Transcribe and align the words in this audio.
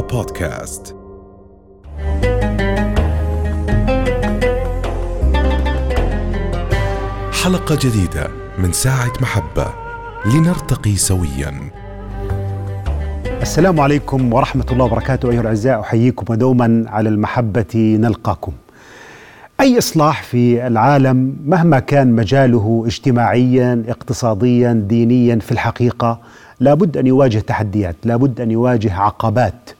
بودكاست 0.00 0.96
حلقة 7.44 7.78
جديدة 7.80 8.28
من 8.58 8.72
ساعة 8.72 9.12
محبة. 9.20 9.66
لنرتقي 10.26 10.96
سويا. 10.96 11.70
السلام 13.42 13.80
عليكم 13.80 14.32
ورحمة 14.32 14.64
الله 14.72 14.84
وبركاته 14.84 15.30
أيها 15.30 15.40
الأعزاء. 15.40 15.80
أحييكم 15.80 16.32
ودوما 16.32 16.84
على 16.88 17.08
المحبة 17.08 17.96
نلقاكم. 18.00 18.52
أي 19.60 19.78
إصلاح 19.78 20.22
في 20.22 20.66
العالم 20.66 21.36
مهما 21.44 21.78
كان 21.78 22.12
مجاله 22.12 22.82
اجتماعيا 22.86 23.84
اقتصاديا 23.88 24.72
دينيا 24.72 25.38
في 25.38 25.52
الحقيقة 25.52 26.20
لابد 26.60 26.96
أن 26.96 27.06
يواجه 27.06 27.38
تحديات 27.38 27.96
لابد 28.04 28.40
أن 28.40 28.50
يواجه 28.50 28.94
عقبات. 28.94 29.70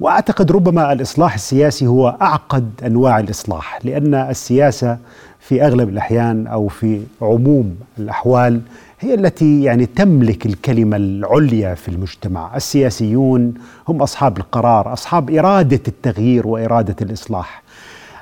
وأعتقد 0.00 0.52
ربما 0.52 0.92
الإصلاح 0.92 1.34
السياسي 1.34 1.86
هو 1.86 2.16
أعقد 2.22 2.70
أنواع 2.86 3.18
الإصلاح 3.18 3.78
لأن 3.84 4.14
السياسة 4.14 4.98
في 5.40 5.66
أغلب 5.66 5.88
الأحيان 5.88 6.46
أو 6.46 6.68
في 6.68 7.00
عموم 7.22 7.76
الأحوال 7.98 8.60
هي 9.00 9.14
التي 9.14 9.62
يعني 9.62 9.86
تملك 9.86 10.46
الكلمة 10.46 10.96
العليا 10.96 11.74
في 11.74 11.88
المجتمع، 11.88 12.56
السياسيون 12.56 13.54
هم 13.88 14.02
أصحاب 14.02 14.38
القرار، 14.38 14.92
أصحاب 14.92 15.30
إرادة 15.30 15.80
التغيير 15.88 16.46
وإرادة 16.46 16.96
الإصلاح. 17.02 17.62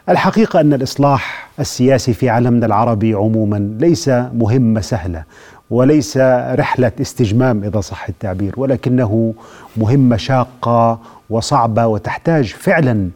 الحقيقة 0.09 0.61
أن 0.61 0.73
الإصلاح 0.73 1.49
السياسي 1.61 2.13
في 2.13 2.29
عالمنا 2.29 2.67
العربي 2.67 3.15
عموما 3.15 3.77
ليس 3.81 4.09
مهمة 4.09 4.81
سهلة 4.81 5.25
وليس 5.71 6.17
رحلة 6.53 6.93
استجمام 7.01 7.65
إذا 7.65 7.81
صح 7.81 8.09
التعبير، 8.09 8.55
ولكنه 8.57 9.35
مهمة 9.77 10.17
شاقة 10.17 11.01
وصعبة 11.31 11.87
وتحتاج 11.87 12.47
فعلا 12.47 13.09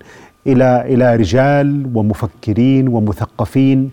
إلى 0.46 0.84
إلى 0.94 1.16
رجال 1.16 1.90
ومفكرين 1.94 2.88
ومثقفين 2.88 3.90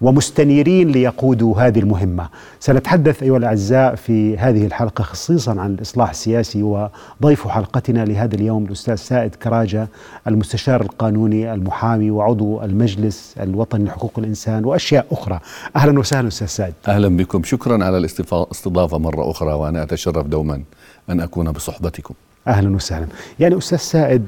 ومستنيرين 0.00 0.88
ليقودوا 0.88 1.60
هذه 1.60 1.78
المهمة. 1.78 2.28
سنتحدث 2.60 3.22
أيها 3.22 3.36
الأعزاء 3.36 3.94
في 3.94 4.38
هذه 4.38 4.66
الحلقة 4.66 5.02
خصيصا 5.02 5.60
عن 5.60 5.74
الإصلاح 5.74 6.10
السياسي 6.10 6.62
وضيف 6.62 7.48
حلقتنا 7.48 8.04
لهذا 8.04 8.34
اليوم 8.34 8.64
الأستاذ 8.64 8.94
سائد 8.94 9.34
كراجة 9.34 9.88
المستشار 10.26 10.80
القانوني 10.80 11.54
المحامي 11.54 12.10
وعضو 12.10 12.62
المجلس 12.62 13.34
الوطني 13.40 13.84
لحقوق 13.84 14.12
الإنسان 14.18 14.64
وأشياء 14.64 15.06
أخرى. 15.10 15.40
أهلا 15.76 15.98
وسهلا 15.98 16.28
أستاذ 16.28 16.46
سائد. 16.46 16.74
أهلا 16.88 17.16
بكم، 17.16 17.42
شكرا 17.42 17.84
على 17.84 17.98
الاستضافة 17.98 18.98
مرة 18.98 19.30
أخرى 19.30 19.52
وأنا 19.52 19.82
أتشرف 19.82 20.26
دوما 20.26 20.62
أن 21.10 21.20
أكون 21.20 21.52
بصحبتكم. 21.52 22.14
أهلا 22.48 22.76
وسهلا. 22.76 23.06
يعني 23.40 23.58
أستاذ 23.58 23.78
سائد 23.78 24.24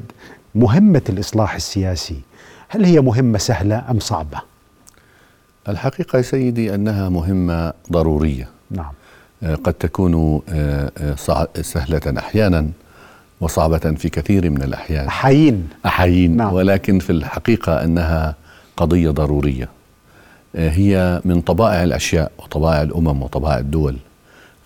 مهمة 0.55 1.03
الإصلاح 1.09 1.55
السياسي 1.55 2.21
هل 2.69 2.85
هي 2.85 3.01
مهمة 3.01 3.39
سهلة 3.39 3.91
أم 3.91 3.99
صعبة؟ 3.99 4.50
الحقيقة 5.69 6.17
يا 6.17 6.23
سيدي 6.23 6.75
أنها 6.75 7.09
مهمة 7.09 7.73
ضرورية. 7.93 8.49
نعم. 8.71 8.93
قد 9.43 9.75
تكون 9.75 10.43
سهلة 11.61 12.19
أحيانا 12.19 12.69
وصعبة 13.41 13.79
في 13.79 14.09
كثير 14.09 14.51
من 14.51 14.63
الأحيان. 14.63 15.07
احايين. 15.07 15.69
احايين 15.87 16.37
نعم. 16.37 16.53
ولكن 16.53 16.99
في 16.99 17.11
الحقيقة 17.11 17.85
أنها 17.85 18.35
قضية 18.77 19.11
ضرورية. 19.11 19.69
هي 20.55 21.21
من 21.25 21.41
طبائع 21.41 21.85
الأشياء 21.85 22.33
وطبائع 22.39 22.83
الأمم 22.83 23.23
وطبائع 23.23 23.59
الدول. 23.59 23.97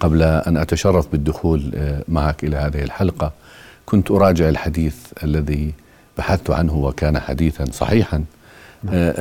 قبل 0.01 0.23
أن 0.23 0.57
أتشرف 0.57 1.09
بالدخول 1.13 1.73
معك 2.09 2.45
إلى 2.45 2.57
هذه 2.57 2.83
الحلقة 2.83 3.33
كنت 3.87 4.11
أراجع 4.11 4.49
الحديث 4.49 4.97
الذي 5.25 5.75
بحثت 6.19 6.51
عنه 6.51 6.77
وكان 6.77 7.19
حديثا 7.19 7.65
صحيحا. 7.65 8.25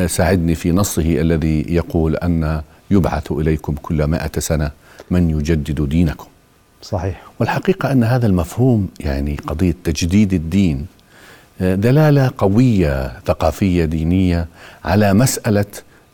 ساعدني 0.08 0.56
في 0.56 0.72
نصه 0.72 1.22
الذي 1.22 1.66
يقول 1.70 2.16
أن 2.16 2.62
يبعث 2.92 3.32
إليكم 3.32 3.76
كل 3.82 4.04
مائة 4.04 4.40
سنة 4.40 4.72
من 5.12 5.30
يجدد 5.30 5.90
دينكم. 5.90 6.28
صحيح. 6.82 7.22
والحقيقة 7.40 7.92
أن 7.92 8.04
هذا 8.04 8.28
المفهوم 8.28 8.90
يعني 9.00 9.38
قضية 9.48 9.76
تجديد 9.84 10.34
الدين 10.34 10.86
دلالة 11.60 12.32
قوية 12.38 13.20
ثقافية 13.26 13.86
دينية 13.86 14.48
على 14.86 15.14
مسألة 15.14 15.66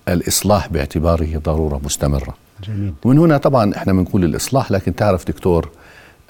الإصلاح 0.08 0.68
باعتباره 0.68 1.38
ضرورة 1.38 1.82
مستمرة. 1.84 2.34
جميل. 2.64 2.94
ومن 3.04 3.18
هنا 3.18 3.38
طبعا 3.38 3.76
إحنا 3.76 3.94
بنقول 3.94 4.24
الإصلاح 4.24 4.72
لكن 4.72 4.96
تعرف 4.96 5.28
دكتور 5.28 5.70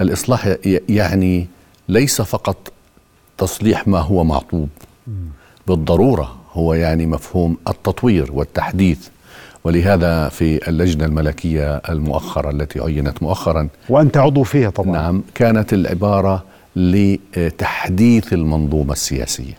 الإصلاح 0.02 0.56
يعني 0.90 1.48
ليس 1.90 2.22
فقط 2.22 2.72
تصليح 3.38 3.88
ما 3.88 4.00
هو 4.00 4.24
معطوب. 4.24 4.70
بالضرورة 5.70 6.36
هو 6.54 6.74
يعني 6.74 7.06
مفهوم 7.06 7.58
التطوير 7.68 8.32
والتحديث. 8.34 9.00
ولهذا 9.64 10.30
في 10.30 10.70
اللجنة 10.70 11.06
الملكية 11.06 11.76
المؤخرة 11.76 12.50
التي 12.50 12.80
عينت 12.80 13.24
مؤخرا. 13.24 13.68
وأنت 13.90 14.18
عضو 14.18 14.44
فيها 14.44 14.70
طبعا. 14.70 14.92
نعم 14.92 15.24
كانت 15.36 15.74
العبارة 15.74 16.44
لتحديث 16.76 18.34
المنظومة 18.34 18.94
السياسية. 18.94 19.58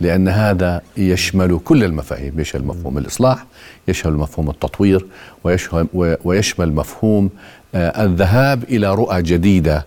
لأن 0.00 0.28
هذا 0.28 0.82
يشمل 0.96 1.60
كل 1.64 1.84
المفاهيم 1.84 2.40
يشمل 2.40 2.64
مفهوم 2.64 2.98
الإصلاح 2.98 3.46
يشمل 3.88 4.12
مفهوم 4.12 4.50
التطوير 4.50 5.06
ويشمل, 5.44 5.86
ويشمل 6.24 6.72
مفهوم 6.72 7.30
الذهاب 7.74 8.64
إلى 8.64 8.94
رؤى 8.94 9.22
جديدة. 9.22 9.86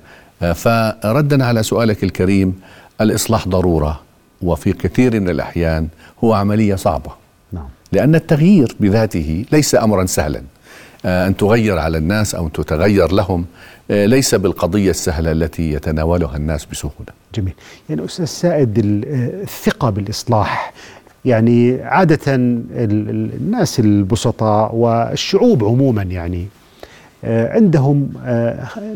فردا 0.56 1.46
على 1.46 1.64
سؤالك 1.64 2.04
الكريم 2.04 2.60
الإصلاح 3.02 3.48
ضرورة؟ 3.48 4.02
وفي 4.42 4.74
كثير 4.74 5.20
من 5.20 5.30
الأحيان 5.30 5.88
هو 6.24 6.34
عملية 6.34 6.76
صعبة. 6.76 7.12
نعم. 7.54 7.68
لأن 7.92 8.16
التغيير 8.16 8.76
بذاته 8.80 9.46
ليس 9.52 9.76
أمرا 9.76 10.06
سهلا. 10.06 10.42
أن 11.06 11.38
تغير 11.38 11.78
على 11.78 11.98
الناس 11.98 12.36
أو 12.36 12.48
تتغير 12.48 13.12
لهم 13.12 13.46
ليس 13.90 14.36
بالقضية 14.36 14.90
السهلة 14.90 15.32
التي 15.32 15.72
يتناولها 15.74 16.38
الناس 16.38 16.66
بسهولة. 16.66 17.14
جميل. 17.36 17.54
يعني 17.90 18.06
أستاذ 18.06 18.26
سائد 18.26 18.74
الثقة 18.86 19.90
بالإصلاح. 19.90 20.74
يعني 21.26 21.82
عادة 21.82 22.20
الناس 22.28 23.80
البسطاء 23.80 24.76
والشعوب 24.76 25.64
عموما 25.64 26.04
يعني 26.04 26.48
عندهم 27.24 28.10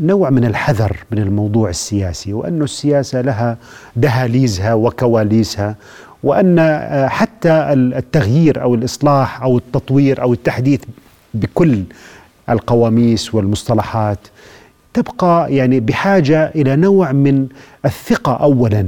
نوع 0.01 0.29
من 0.29 0.45
الحذر 0.45 0.97
من 1.11 1.17
الموضوع 1.17 1.69
السياسي 1.69 2.33
وأن 2.33 2.61
السياسة 2.61 3.21
لها 3.21 3.57
دهاليزها 3.95 4.73
وكواليسها 4.73 5.75
وأن 6.23 6.59
حتى 7.09 7.51
التغيير 7.73 8.61
أو 8.61 8.75
الإصلاح 8.75 9.41
أو 9.43 9.57
التطوير 9.57 10.21
أو 10.21 10.33
التحديث 10.33 10.81
بكل 11.33 11.83
القواميس 12.49 13.35
والمصطلحات 13.35 14.19
تبقى 14.93 15.55
يعني 15.55 15.79
بحاجة 15.79 16.51
إلى 16.55 16.75
نوع 16.75 17.11
من 17.11 17.47
الثقة 17.85 18.33
اولا 18.33 18.87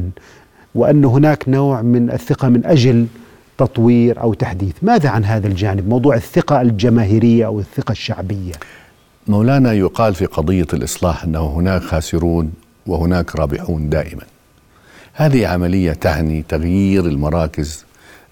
وأن 0.75 1.06
هناك 1.06 1.50
نوع 1.50 1.81
من 1.81 2.12
الثقة 2.12 2.50
من 2.50 2.66
أجل 2.66 3.07
تطوير 3.57 4.22
أو 4.22 4.34
تحديث، 4.34 4.73
ماذا 4.81 5.09
عن 5.09 5.25
هذا 5.25 5.47
الجانب؟ 5.47 5.90
موضوع 5.90 6.16
الثقة 6.16 6.62
الجماهيرية 6.62 7.46
أو 7.46 7.59
الثقة 7.59 7.91
الشعبية. 7.91 8.53
مولانا 9.28 9.74
يقال 9.74 10.16
في 10.16 10.25
قضية 10.25 10.68
الإصلاح 10.74 11.24
أنه 11.24 11.46
هناك 11.46 11.81
خاسرون 11.81 12.52
وهناك 12.88 13.36
رابحون 13.36 13.90
دائما. 13.90 14.22
هذه 15.13 15.47
عملية 15.47 15.94
تعني 15.94 16.46
تغيير 16.50 17.06
المراكز 17.06 17.85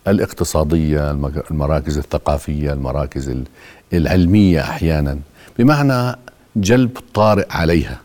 الاقتصادية، 0.07 1.11
المراكز 1.51 1.97
الثقافية، 1.97 2.73
المراكز 2.73 3.35
العلمية 3.93 4.61
أحيانا، 4.61 5.19
بمعنى 5.59 6.15
جلب 6.55 6.97
طارئ 7.13 7.45
عليها 7.49 7.99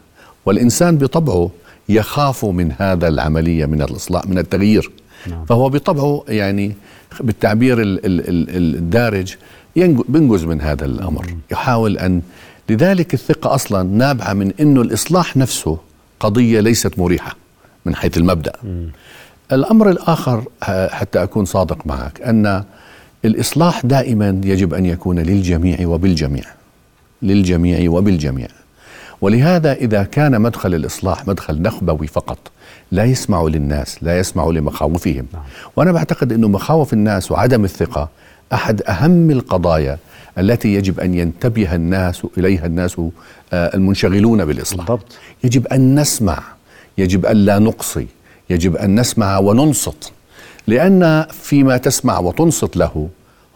والإنسان 0.46 0.98
بطبعه 0.98 1.50
يخاف 1.88 2.44
من 2.44 2.72
هذا 2.78 3.08
العملية 3.08 3.66
من 3.66 3.82
الإصلاح 3.82 4.26
من 4.26 4.38
التغيير 4.38 4.90
نعم. 5.26 5.44
فهو 5.44 5.68
بطبعه 5.68 6.24
يعني 6.28 6.74
بالتعبير 7.20 7.76
الدارج 7.80 9.34
بينجز 10.08 10.44
من 10.44 10.60
هذا 10.60 10.84
الأمر. 10.84 11.34
يحاول 11.50 11.98
أن 11.98 12.22
لذلك 12.68 13.14
الثقة 13.14 13.54
أصلا 13.54 13.82
نابعة 13.82 14.32
من 14.32 14.52
أنه 14.60 14.82
الإصلاح 14.82 15.36
نفسه 15.36 15.78
قضية 16.20 16.60
ليست 16.60 16.98
مريحة 16.98 17.36
من 17.84 17.96
حيث 17.96 18.18
المبدأ 18.18 18.52
م. 18.62 18.86
الأمر 19.52 19.90
الآخر 19.90 20.44
حتى 20.90 21.22
أكون 21.22 21.44
صادق 21.44 21.86
معك 21.86 22.22
أن 22.22 22.64
الإصلاح 23.24 23.86
دائما 23.86 24.40
يجب 24.44 24.74
أن 24.74 24.86
يكون 24.86 25.18
للجميع 25.18 25.88
وبالجميع 25.88 26.44
للجميع 27.22 27.90
وبالجميع 27.90 28.48
ولهذا 29.20 29.72
إذا 29.72 30.02
كان 30.02 30.40
مدخل 30.40 30.74
الإصلاح 30.74 31.28
مدخل 31.28 31.62
نخبوي 31.62 32.06
فقط 32.06 32.38
لا 32.92 33.04
يسمع 33.04 33.42
للناس 33.42 34.02
لا 34.02 34.18
يسمع 34.18 34.46
لمخاوفهم 34.46 35.26
نعم. 35.32 35.42
وأنا 35.76 35.92
بعتقد 35.92 36.32
أنه 36.32 36.48
مخاوف 36.48 36.92
الناس 36.92 37.32
وعدم 37.32 37.64
الثقة 37.64 38.08
أحد 38.52 38.82
أهم 38.82 39.30
القضايا 39.30 39.98
التي 40.38 40.74
يجب 40.74 41.00
أن 41.00 41.14
ينتبه 41.14 41.74
الناس 41.74 42.26
إليها 42.38 42.66
الناس 42.66 42.96
آه، 43.52 43.76
المنشغلون 43.76 44.44
بالإصلاح. 44.44 44.86
بالضبط. 44.86 45.12
يجب 45.44 45.66
أن 45.66 46.00
نسمع 46.00 46.42
يجب 46.98 47.26
أن 47.26 47.36
لا 47.36 47.58
نقصي 47.58 48.06
يجب 48.50 48.76
أن 48.76 49.00
نسمع 49.00 49.38
وننصت 49.38 50.12
لأن 50.66 51.26
فيما 51.42 51.76
تسمع 51.76 52.18
وتنصت 52.18 52.76
له 52.76 53.08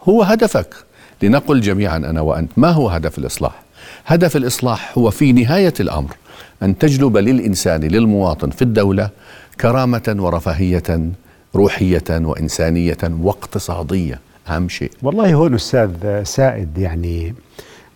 هو 0.03 0.23
هدفك. 0.23 0.75
لنقل 1.23 1.61
جميعا 1.61 1.97
أنا 1.97 2.21
وأنت 2.21 2.51
ما 2.57 2.69
هو 2.69 2.89
هدف 2.89 3.17
الإصلاح؟ 3.17 3.63
هدف 4.05 4.35
الإصلاح 4.37 4.97
هو 4.97 5.09
في 5.11 5.31
نهاية 5.31 5.73
الأمر 5.79 6.15
أن 6.63 6.77
تجلب 6.77 7.17
للإنسان 7.17 7.81
للمواطن 7.81 8.49
في 8.49 8.61
الدولة 8.61 9.09
كرامة 9.61 10.15
ورفاهية 10.19 11.11
روحية 11.55 12.03
وإنسانية 12.09 12.97
واقتصادية. 13.03 14.19
أهم 14.49 14.69
شيء. 14.69 14.91
والله 15.03 15.33
هون 15.33 15.53
أستاذ 15.53 16.23
سائد 16.23 16.77
يعني 16.77 17.35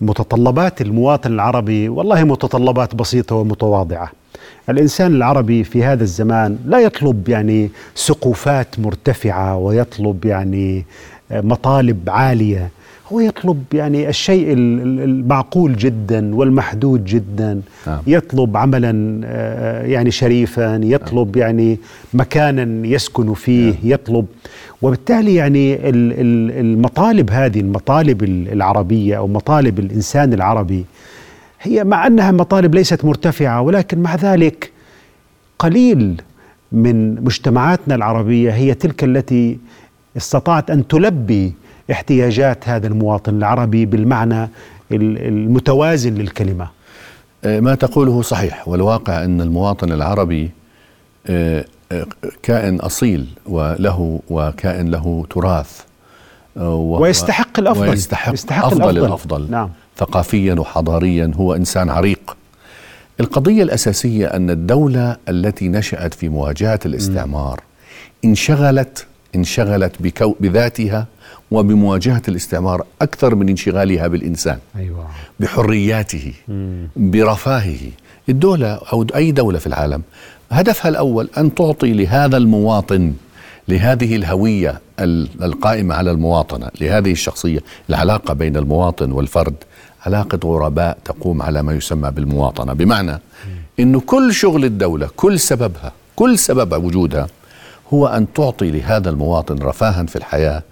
متطلبات 0.02 0.82
المواطن 0.82 1.34
العربي 1.34 1.90
والله 1.90 2.24
متطلبات 2.24 2.96
بسيطة 2.96 3.36
ومتواضعة. 3.36 4.12
الإنسان 4.70 5.16
العربي 5.16 5.64
في 5.64 5.84
هذا 5.84 6.04
الزمان 6.04 6.60
لا 6.66 6.80
يطلب 6.80 7.30
يعني 7.30 7.70
سقوفات 7.96 8.80
مرتفعة 8.80 9.58
ويطلب 9.58 10.26
يعني 10.26 10.86
مطالب 11.32 12.10
عالية. 12.10 12.70
هو 13.12 13.20
يطلب 13.20 13.64
يعني 13.74 14.10
الشيء 14.10 14.54
المعقول 14.54 15.76
جدا 15.76 16.36
والمحدود 16.36 17.06
جدا 17.06 17.62
نعم. 17.88 18.00
يطلب 18.08 18.58
عملا 18.58 19.22
آه، 19.26 19.86
يعني 19.86 20.12
شريفا 20.12 20.80
يطلب 20.84 21.38
نعم. 21.38 21.48
يعني 21.48 21.80
مكانا 22.14 22.88
يسكن 22.88 23.34
فيه 23.34 23.72
نعم. 23.72 23.80
يطلب 23.84 24.26
وبالتالي 24.82 25.36
يعني 25.36 25.90
المطالب 26.60 27.32
هذه 27.32 27.60
المطالب 27.60 28.24
العربية 28.24 29.18
أو 29.18 29.28
مطالب 29.28 29.80
الإنسان 29.80 30.34
العربي 30.34 30.86
هي 31.62 31.84
مع 31.84 32.08
أنها 32.08 32.32
مطالب 32.32 32.76
ليست 32.76 33.06
مرتفعة 33.06 33.62
ولكن 33.62 34.00
مع 34.00 34.16
ذلك 34.16 34.72
قليل 35.60 36.22
من 36.72 37.24
مجتمعاتنا 37.24 37.96
العربية 37.96 38.52
هي 38.52 38.74
تلك 38.74 39.04
التي 39.04 39.58
استطاعت 40.18 40.72
أن 40.72 40.88
تلبي 40.88 41.54
احتياجات 41.92 42.70
هذا 42.70 42.88
المواطن 42.88 43.38
العربي 43.38 43.86
بالمعنى 43.86 44.50
المتوازن 44.92 46.14
للكلمة. 46.14 46.68
آه، 47.44 47.60
ما 47.60 47.76
تقوله 47.76 48.22
صحيح 48.22 48.68
والواقع 48.68 49.24
أن 49.26 49.42
المواطن 49.42 49.92
العربي 49.92 50.52
آه، 51.28 51.66
آه، 51.92 52.06
كائن 52.44 52.80
أصيل 52.80 53.28
وله 53.46 54.20
وكائن 54.30 54.92
له 54.92 55.26
تراث 55.30 55.82
ويستحق 56.56 57.60
الأفضل. 57.60 57.90
ويستحق 57.90 58.34
يستحق 58.34 58.66
أفضل 58.66 58.82
الأفضل, 58.82 59.06
الأفضل 59.06 59.52
نعم. 59.52 59.70
ثقافيا 59.98 60.54
وحضاريا 60.54 61.32
هو 61.36 61.56
إنسان 61.56 61.90
عريق. 61.90 62.38
القضية 63.20 63.64
الأساسية 63.64 64.28
أن 64.28 64.50
الدولة 64.50 65.18
التي 65.30 65.70
نشأت 65.70 66.14
في 66.14 66.30
مواجهة 66.30 66.80
الاستعمار 66.86 67.62
انشغلت 68.26 69.08
انشغلت 69.36 70.02
بكو 70.02 70.36
بذاتها 70.40 71.08
وبمواجهة 71.52 72.22
الاستعمار 72.28 72.86
أكثر 73.02 73.36
من 73.36 73.50
انشغالها 73.50 74.08
بالإنسان 74.08 74.58
أيوة. 74.76 75.08
بحرياته 75.40 76.34
مم. 76.48 76.88
برفاهه 76.96 77.92
الدولة 78.30 78.74
أو 78.94 79.06
أي 79.16 79.32
دولة 79.32 79.60
في 79.60 79.68
العالم 79.68 80.02
هدفها 80.52 80.90
الأول 80.90 81.30
أن 81.38 81.56
تعطي 81.56 81.94
لهذا 81.94 82.38
المواطن 82.38 83.14
لهذه 83.68 84.16
الهوية 84.16 84.82
القائمة 85.42 85.96
على 85.96 86.12
المواطنة 86.12 86.70
لهذه 86.82 87.12
الشخصية 87.12 87.60
العلاقة 87.90 88.34
بين 88.34 88.58
المواطن 88.58 89.12
والفرد 89.12 89.56
علاقة 90.06 90.40
غرباء 90.46 90.98
تقوم 91.06 91.42
على 91.42 91.64
ما 91.64 91.74
يسمى 91.74 92.12
بالمواطنة 92.12 92.74
بمعنى 92.74 93.20
أنه 93.80 94.00
كل 94.00 94.34
شغل 94.34 94.66
الدولة 94.66 95.10
كل 95.16 95.40
سببها 95.40 95.92
كل 96.16 96.40
سبب 96.40 96.84
وجودها 96.84 97.28
هو 97.94 98.08
أن 98.08 98.34
تعطي 98.34 98.72
لهذا 98.72 99.10
المواطن 99.10 99.58
رفاها 99.60 100.06
في 100.06 100.16
الحياة 100.16 100.64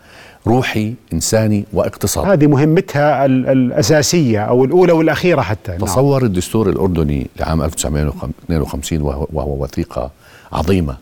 روحي 0.47 0.93
إنساني 1.13 1.65
واقتصادي 1.73 2.27
هذه 2.27 2.47
مهمتها 2.47 3.25
الأساسية 3.25 4.39
أو 4.39 4.65
الأولى 4.65 4.91
والأخيرة 4.91 5.41
حتى 5.41 5.71
نعم. 5.71 5.79
تصور 5.79 6.19
نعم. 6.19 6.27
الدستور 6.27 6.69
الأردني 6.69 7.27
لعام 7.39 7.61
1952 7.61 9.01
وهو 9.01 9.63
وثيقة 9.63 10.11
عظيمة 10.51 10.97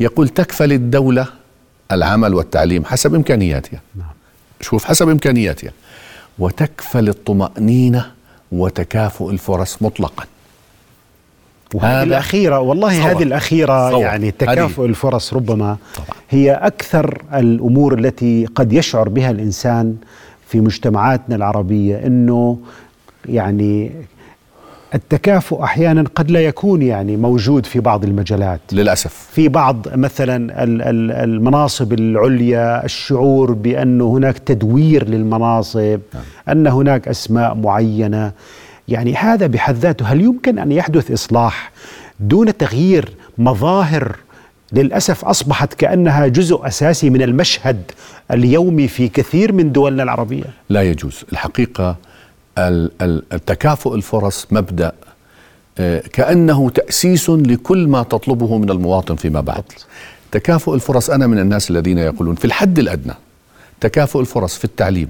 يقول 0.00 0.28
تكفل 0.28 0.72
الدولة 0.72 1.26
العمل 1.92 2.34
والتعليم 2.34 2.84
حسب 2.84 3.14
إمكانياتها 3.14 3.80
نعم. 3.94 4.06
شوف 4.60 4.84
حسب 4.84 5.08
إمكانياتها 5.08 5.72
وتكفل 6.38 7.08
الطمأنينة 7.08 8.10
وتكافؤ 8.52 9.30
الفرص 9.30 9.82
مطلقا 9.82 10.24
هذا 11.80 12.02
الأخيرة 12.02 12.58
والله 12.58 13.02
صور. 13.02 13.10
هذه 13.10 13.22
الأخيرة 13.22 13.90
صور. 13.90 14.00
يعني 14.00 14.30
تكافؤ 14.30 14.84
الفرص 14.84 15.34
ربما 15.34 15.76
طبعا. 15.96 16.06
هي 16.34 16.52
أكثر 16.52 17.22
الأمور 17.34 17.98
التي 17.98 18.46
قد 18.46 18.72
يشعر 18.72 19.08
بها 19.08 19.30
الإنسان 19.30 19.96
في 20.48 20.60
مجتمعاتنا 20.60 21.36
العربية 21.36 22.06
أنه 22.06 22.58
يعني 23.28 23.90
التكافؤ 24.94 25.62
أحيانا 25.62 26.04
قد 26.14 26.30
لا 26.30 26.40
يكون 26.40 26.82
يعني 26.82 27.16
موجود 27.16 27.66
في 27.66 27.80
بعض 27.80 28.04
المجالات. 28.04 28.60
للأسف. 28.72 29.28
في 29.32 29.48
بعض 29.48 29.86
مثلا 29.94 30.64
المناصب 31.24 31.92
العليا 31.92 32.84
الشعور 32.84 33.52
بأن 33.52 34.00
هناك 34.00 34.38
تدوير 34.38 35.08
للمناصب 35.08 36.00
نعم. 36.14 36.22
أن 36.48 36.66
هناك 36.66 37.08
أسماء 37.08 37.54
معينة. 37.54 38.32
يعني 38.88 39.14
هذا 39.14 39.46
بحد 39.46 39.74
ذاته 39.74 40.06
هل 40.06 40.20
يمكن 40.20 40.58
أن 40.58 40.72
يحدث 40.72 41.10
إصلاح 41.10 41.72
دون 42.20 42.56
تغيير 42.56 43.08
مظاهر 43.38 44.16
للأسف 44.74 45.24
أصبحت 45.24 45.74
كأنها 45.74 46.26
جزء 46.26 46.66
أساسي 46.66 47.10
من 47.10 47.22
المشهد 47.22 47.82
اليومي 48.30 48.88
في 48.88 49.08
كثير 49.08 49.52
من 49.52 49.72
دولنا 49.72 50.02
العربية. 50.02 50.44
لا 50.68 50.82
يجوز. 50.82 51.24
الحقيقة 51.32 51.96
التكافؤ 52.58 53.94
الفرص 53.94 54.46
مبدأ 54.50 54.92
آه، 55.78 56.02
كأنه 56.12 56.70
تأسيس 56.70 57.30
لكل 57.30 57.88
ما 57.88 58.02
تطلبه 58.02 58.58
من 58.58 58.70
المواطن 58.70 59.16
فيما 59.16 59.40
بعد. 59.40 59.64
تكافؤ 60.32 60.74
الفرص 60.74 61.10
أنا 61.10 61.26
من 61.26 61.38
الناس 61.38 61.70
الذين 61.70 61.98
يقولون 61.98 62.34
في 62.34 62.44
الحد 62.44 62.78
الأدنى 62.78 63.14
تكافؤ 63.80 64.20
الفرص 64.20 64.56
في 64.56 64.64
التعليم 64.64 65.08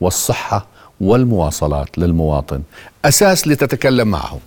والصحة 0.00 0.66
والمواصلات 1.00 1.98
للمواطن 1.98 2.62
أساس 3.04 3.48
لتتكلم 3.48 4.08
معه 4.08 4.38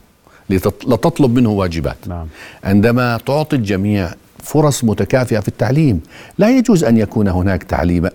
لتطلب 0.49 1.35
منه 1.35 1.49
واجبات. 1.49 2.07
نعم. 2.07 2.27
عندما 2.63 3.17
تعطي 3.25 3.55
الجميع 3.55 4.13
فرص 4.49 4.83
متكافئة 4.83 5.39
في 5.39 5.47
التعليم. 5.47 6.01
لا 6.37 6.57
يجوز 6.57 6.83
أن 6.83 6.97
يكون 6.97 7.27
هناك 7.27 7.63
تعليم 7.63 8.09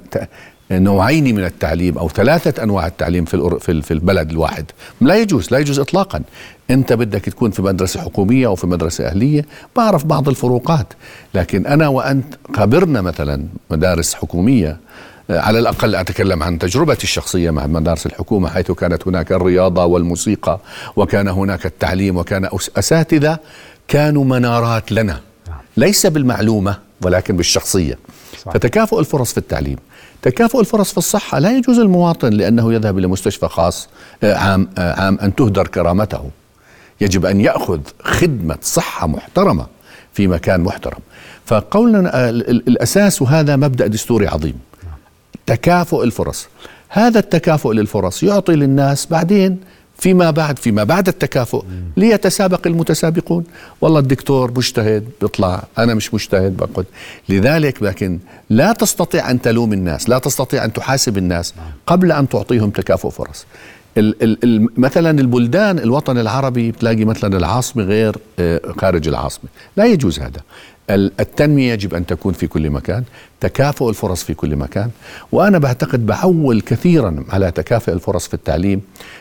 نوعين 0.71 1.35
من 1.35 1.45
التعليم 1.45 1.99
أو 1.99 2.09
ثلاثة 2.09 2.63
أنواع 2.63 2.87
التعليم 2.87 3.25
في 3.25 3.83
في 3.83 3.91
البلد 3.91 4.31
الواحد. 4.31 4.65
لا 5.01 5.15
يجوز 5.15 5.53
لا 5.53 5.59
يجوز 5.59 5.79
اطلاقا. 5.79 6.23
أنت 6.71 6.93
بدك 6.93 7.25
تكون 7.25 7.51
في 7.51 7.63
مدرسة 7.63 8.01
حكومية 8.01 8.47
أو 8.47 8.55
في 8.55 8.67
مدرسة 8.67 9.07
أهلية. 9.07 9.47
بعرف 9.77 10.05
بعض 10.05 10.29
الفروقات. 10.29 10.87
لكن 11.35 11.67
أنا 11.67 11.89
وأنت 11.89 12.35
خبرنا 12.57 13.01
مثلا 13.01 13.45
مدارس 13.71 14.15
حكومية 14.15 14.77
على 15.31 15.59
الأقل 15.59 15.95
أتكلم 15.95 16.43
عن 16.43 16.59
تجربتي 16.59 17.05
الشخصية 17.05 17.51
مع 17.51 17.67
مدارس 17.67 18.07
الحكومة 18.07 18.49
حيث 18.49 18.73
كانت 18.73 19.09
هناك 19.09 19.33
الرياضة 19.33 19.85
والموسيقى 19.85 20.61
وكان 20.97 21.29
هناك 21.29 21.67
التعليم 21.67 22.17
وكان 22.17 22.49
أساتذة 22.77 23.39
كانوا 23.89 24.25
منارات 24.25 24.93
لنا. 24.93 25.21
ليس 25.77 26.07
بالمعلومة 26.07 26.79
ولكن 27.03 27.37
بالشخصية. 27.37 27.99
صح. 28.45 28.53
فتكافؤ 28.53 29.01
الفرص 29.01 29.33
في 29.33 29.39
التعليم. 29.39 29.77
تكافؤ 30.23 30.61
الفرص 30.61 30.93
في 30.93 30.99
الصحة 30.99 31.39
لا 31.39 31.57
يجوز 31.57 31.79
المواطن 31.79 32.31
لأنه 32.31 32.73
يذهب 32.73 32.99
إلى 32.99 33.07
مستشفى 33.07 33.49
خاص 33.49 33.89
آه، 34.23 34.35
عام, 34.35 34.69
آه، 34.79 35.01
عام 35.01 35.19
أن 35.23 35.35
تهدر 35.35 35.67
كرامته. 35.67 36.31
يجب 37.01 37.27
أن 37.27 37.41
يأخذ 37.41 37.81
خدمة 38.03 38.59
صحة 38.63 39.07
محترمة 39.07 39.67
في 40.13 40.27
مكان 40.27 40.61
محترم. 40.61 40.99
فقولنا 41.47 42.27
آه، 42.27 42.31
الأساس 42.31 43.23
وهذا 43.23 43.57
مبدأ 43.57 43.87
دستوري 43.87 44.27
عظيم. 44.27 44.59
تكافؤ 45.47 46.05
الفرص. 46.05 46.49
هذا 46.89 47.19
التكافؤ 47.19 47.73
للفرص 47.73 48.23
يعطي 48.23 48.53
للناس 48.53 49.07
بعدين 49.07 49.61
فيما 49.99 50.31
بعد 50.31 50.59
فيما 50.59 50.85
بعد 50.85 51.09
التكافؤ. 51.09 51.65
ليتسابق 51.97 52.67
المتسابقون. 52.67 53.45
والله 53.81 54.01
الدكتور 54.01 54.51
مجتهد 54.57 55.05
بيطلع. 55.21 55.65
أنا 55.79 55.95
مش 55.95 56.15
مجتهد 56.15 56.57
بقعد 56.57 56.87
لذلك 57.29 57.83
لكن 57.83 58.19
لا 58.51 58.73
تستطيع 58.73 59.31
أن 59.31 59.41
تلوم 59.43 59.73
الناس 59.73 60.09
لا 60.09 60.19
تستطيع 60.19 60.65
أن 60.65 60.73
تحاسب 60.73 61.19
الناس 61.19 61.55
قبل 61.87 62.13
أن 62.13 62.29
تعطيهم 62.29 62.71
تكافؤ 62.71 63.09
فرص. 63.09 63.47
ال 63.99 64.45
ال 64.45 64.69
مثلا 64.81 65.21
البلدان 65.21 65.79
الوطن 65.79 66.19
العربي 66.19 66.71
بتلاقي 66.71 67.05
مثلا 67.05 67.37
العاصمة 67.37 67.83
غير 67.83 68.17
آه، 68.39 68.61
خارج 68.81 69.09
العاصمة. 69.09 69.51
لا 69.77 69.85
يجوز 69.85 70.19
هذا. 70.21 70.41
التنمية 70.91 71.73
يجب 71.73 71.95
أن 71.95 72.07
تكون 72.07 72.33
في 72.33 72.47
كل 72.47 72.71
مكان 72.71 73.05
تكافؤ 73.41 73.89
الفرص 73.89 74.23
في 74.25 74.35
كل 74.35 74.57
مكان 74.57 74.91
وأنا 75.33 75.59
بعتقد 75.59 76.07
بعول 76.07 76.61
كثيرا 76.61 77.25
على 77.29 77.51
تكافؤ 77.51 77.93
الفرص 77.93 78.29
في 78.29 78.35
التعليم 78.35 78.81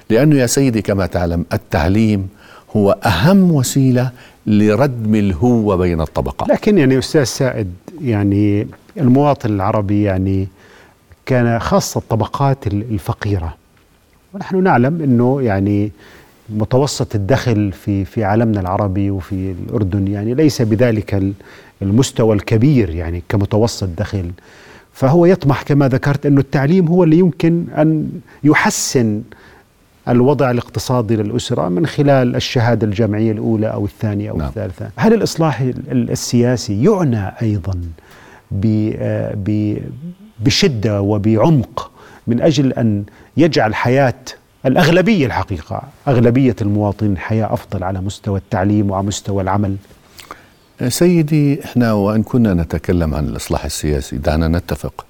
لأنه 0.09 0.35
يا 0.35 0.45
سيدي 0.45 0.81
كما 0.81 1.05
تعلم 1.05 1.45
التعليم 1.53 2.29
هو 2.75 2.91
أهم 2.91 3.51
وسيلة 3.51 4.11
لردم 4.47 5.15
الهوة 5.15 5.75
بين 5.75 6.01
الطبقات. 6.01 6.49
لكن 6.49 6.77
يعني 6.77 6.99
أستاذ 6.99 7.23
سائد 7.23 7.73
يعني 8.01 8.67
المواطن 8.97 9.49
العربي 9.49 10.03
يعني 10.03 10.47
كان 11.25 11.59
خاصة 11.59 11.97
الطبقات 11.97 12.67
الفقيرة. 12.67 13.55
ونحن 14.33 14.63
نعلم 14.63 15.01
أنه 15.01 15.41
يعني 15.41 15.91
متوسط 16.49 17.15
الدخل 17.15 17.71
في 17.71 18.05
في 18.05 18.23
عالمنا 18.23 18.59
العربي 18.59 19.11
وفي 19.11 19.51
الأردن 19.51 20.07
يعني 20.07 20.33
ليس 20.33 20.61
بذلك 20.61 21.23
المستوى 21.81 22.35
الكبير 22.35 22.89
يعني 22.89 23.23
كمتوسط 23.29 23.89
دخل 23.97 24.31
فهو 24.93 25.25
يطمح 25.25 25.61
كما 25.63 25.87
ذكرت 25.87 26.25
أنه 26.25 26.39
التعليم 26.39 26.87
هو 26.87 27.03
اللي 27.03 27.19
يمكن 27.19 27.65
أن 27.77 28.09
يحسن 28.43 29.21
الوضع 30.07 30.51
الاقتصادي 30.51 31.15
للأسرة 31.15 31.69
من 31.69 31.85
خلال 31.85 32.35
الشهادة 32.35 32.87
الجامعية 32.87 33.31
الأولى 33.31 33.67
أو 33.67 33.85
الثانية 33.85 34.29
أو 34.29 34.37
نعم. 34.37 34.47
الثالثة 34.47 34.89
هل 34.95 35.13
الإصلاح 35.13 35.61
السياسي 35.91 36.83
يعنى 36.83 37.33
أيضا 37.41 37.81
بشدة 40.39 41.01
وبعمق 41.01 41.91
من 42.27 42.41
أجل 42.41 42.73
أن 42.73 43.03
يجعل 43.37 43.75
حياة 43.75 44.13
الأغلبية 44.65 45.25
الحقيقة 45.25 45.83
أغلبية 46.07 46.55
المواطنين 46.61 47.17
حياة 47.17 47.53
أفضل 47.53 47.83
على 47.83 48.01
مستوى 48.01 48.39
التعليم 48.39 48.91
وعلى 48.91 49.07
مستوى 49.07 49.43
العمل. 49.43 49.75
سيدي 50.87 51.65
إحنا 51.65 51.93
وإن 51.93 52.23
كنا 52.23 52.53
نتكلم 52.53 53.15
عن 53.15 53.27
الإصلاح 53.27 53.65
السياسي 53.65 54.17
دعنا 54.17 54.47
نتفق 54.47 55.05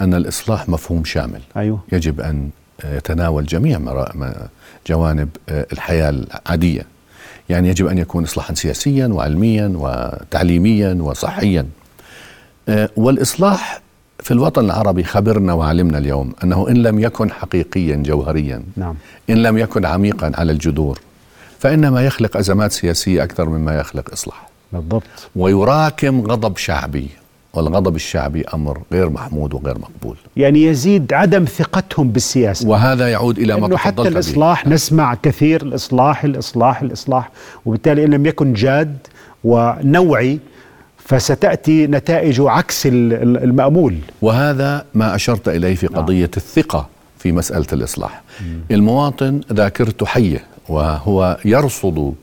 أن 0.00 0.14
الإصلاح 0.14 0.68
مفهوم 0.68 1.04
شامل. 1.04 1.40
أيوه. 1.56 1.80
يجب 1.92 2.20
أن 2.20 2.50
يتناول 2.84 3.46
جميع 3.46 3.80
جوانب 4.86 5.28
الحياة 5.48 6.08
العادية. 6.08 6.82
يعني 7.48 7.68
يجب 7.68 7.86
أن 7.86 7.98
يكون 7.98 8.24
اصلاحا 8.24 8.54
سياسيا 8.54 9.06
وعلميا 9.06 9.72
وتعليميا 9.74 10.94
وصحيا. 11.00 11.66
والإصلاح 12.96 13.80
في 14.22 14.30
الوطن 14.30 14.64
العربي 14.64 15.04
خبرنا 15.04 15.52
وعلمنا 15.52 15.98
اليوم 15.98 16.32
أنه 16.44 16.68
إن 16.68 16.82
لم 16.82 16.98
يكن 16.98 17.30
حقيقيا 17.30 17.96
جوهريا 17.96 18.62
نعم. 18.76 18.94
إن 19.30 19.42
لم 19.42 19.58
يكن 19.58 19.84
عميقا 19.84 20.32
على 20.34 20.52
الجذور 20.52 20.98
فإنما 21.58 22.06
يخلق 22.06 22.36
أزمات 22.36 22.72
سياسية 22.72 23.24
أكثر 23.24 23.48
مما 23.48 23.78
يخلق 23.78 24.12
إصلاح. 24.12 24.48
بالضبط. 24.72 25.02
ويراكم 25.36 26.20
غضب 26.20 26.56
شعبي 26.56 27.08
والغضب 27.54 27.96
الشعبي 27.96 28.44
أمر 28.54 28.82
غير 28.92 29.10
محمود 29.10 29.54
وغير 29.54 29.78
مقبول. 29.78 30.16
يعني 30.36 30.64
يزيد 30.64 31.12
عدم 31.12 31.44
ثقتهم 31.44 32.10
بالسياسة. 32.10 32.68
وهذا 32.68 33.10
يعود 33.10 33.38
إلى 33.38 33.60
ما 33.60 33.76
حتى 33.76 34.02
الإصلاح 34.02 34.64
به. 34.64 34.74
نسمع 34.74 35.14
كثير 35.14 35.62
الإصلاح 35.62 36.24
الإصلاح 36.24 36.82
الإصلاح. 36.82 37.30
وبالتالي 37.66 38.04
إن 38.04 38.10
لم 38.10 38.26
يكن 38.26 38.52
جاد 38.52 38.96
ونوعي 39.44 40.38
فستأتي 41.10 41.86
نتائجه 41.86 42.50
عكس 42.50 42.86
المأمول. 42.86 43.96
وهذا 44.22 44.84
ما 44.94 45.14
أشرت 45.14 45.48
إليه 45.48 45.74
في 45.74 45.86
نعم. 45.86 46.02
قضية 46.02 46.30
الثقة 46.36 46.88
في 47.18 47.32
مسألة 47.32 47.66
الإصلاح. 47.72 48.22
المواطن 48.70 49.40
ذاكرته 49.52 50.06
حية 50.06 50.44
وهو 50.68 51.36
يرصد 51.44 52.14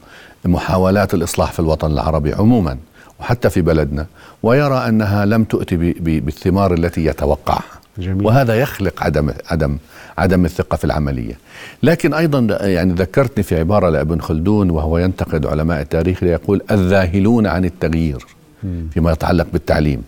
محاولات 0.45 1.13
الإصلاح 1.13 1.51
في 1.51 1.59
الوطن 1.59 1.91
العربي 1.91 2.33
عموما 2.33 2.77
وحتى 3.19 3.49
في 3.49 3.61
بلدنا 3.61 4.05
ويرى 4.43 4.75
أنها 4.87 5.25
لم 5.25 5.43
تؤتي 5.43 5.75
بالثمار 5.99 6.73
التي 6.73 7.05
يتوقعها. 7.05 7.63
جميل. 7.97 8.25
وهذا 8.25 8.55
يخلق 8.55 9.03
عدم 9.03 9.31
عدم 9.49 9.77
عدم 10.17 10.45
الثقة 10.45 10.77
في 10.77 10.83
العملية. 10.83 11.37
لكن 11.83 12.13
أيضا 12.13 12.57
يعني 12.61 12.93
ذكرتني 12.93 13.43
في 13.43 13.59
عبارة 13.59 13.89
لابن 13.89 14.21
خلدون 14.21 14.69
وهو 14.69 14.97
ينتقد 14.97 15.45
علماء 15.45 15.81
التاريخ 15.81 16.23
ليقول 16.23 16.61
الذاهلون 16.71 17.47
عن 17.47 17.65
التغيير. 17.65 18.36
فيما 18.93 19.11
يتعلق 19.11 19.47
بالتعليم. 19.53 20.03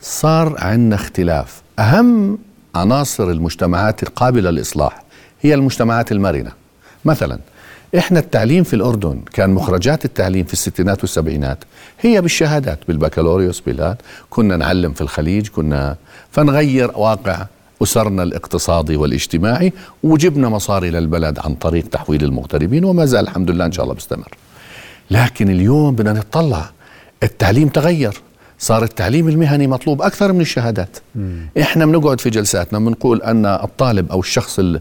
صار 0.00 0.56
عندنا 0.58 0.94
اختلاف. 0.94 1.62
أهم 1.78 2.38
عناصر 2.74 3.30
المجتمعات 3.30 4.02
القابلة 4.02 4.50
للإصلاح 4.50 5.02
هي 5.42 5.54
المجتمعات 5.54 6.12
المرنة. 6.12 6.52
مثلا 7.04 7.38
إحنا 7.98 8.18
التعليم 8.18 8.64
في 8.64 8.74
الأردن 8.74 9.20
كان 9.32 9.50
مخرجات 9.50 10.04
التعليم 10.04 10.44
في 10.44 10.52
الستينات 10.52 11.00
والسبعينات 11.00 11.58
هي 12.00 12.20
بالشهادات 12.20 12.78
بالبكالوريوس 12.88 13.60
بالهاد 13.60 13.96
كنا 14.30 14.56
نعلم 14.56 14.92
في 14.92 15.00
الخليج 15.00 15.48
كنا 15.48 15.96
فنغير 16.30 16.90
واقع 16.98 17.46
أسرنا 17.82 18.22
الاقتصادي 18.22 18.96
والاجتماعي 18.96 19.72
وجبنا 20.02 20.48
مصاري 20.48 20.90
للبلد 20.90 21.38
عن 21.38 21.54
طريق 21.54 21.88
تحويل 21.88 22.24
المغتربين 22.24 22.84
وما 22.84 23.04
زال 23.04 23.20
الحمد 23.28 23.50
لله 23.50 23.66
إن 23.66 23.72
شاء 23.72 23.82
الله 23.84 23.94
بيستمر 23.94 24.28
لكن 25.10 25.50
اليوم 25.50 25.94
بدنا 25.94 26.12
نطلع 26.12 26.70
التعليم 27.22 27.68
تغير. 27.68 28.14
صار 28.58 28.82
التعليم 28.82 29.28
المهني 29.28 29.66
مطلوب 29.66 30.02
أكثر 30.02 30.32
من 30.32 30.40
الشهادات. 30.40 30.96
مم. 31.14 31.48
إحنا 31.60 31.86
بنقعد 31.86 32.20
في 32.20 32.30
جلساتنا 32.30 32.78
بنقول 32.78 33.22
أن 33.22 33.46
الطالب 33.46 34.10
أو 34.12 34.20
الشخص 34.20 34.60
ذو 34.60 34.78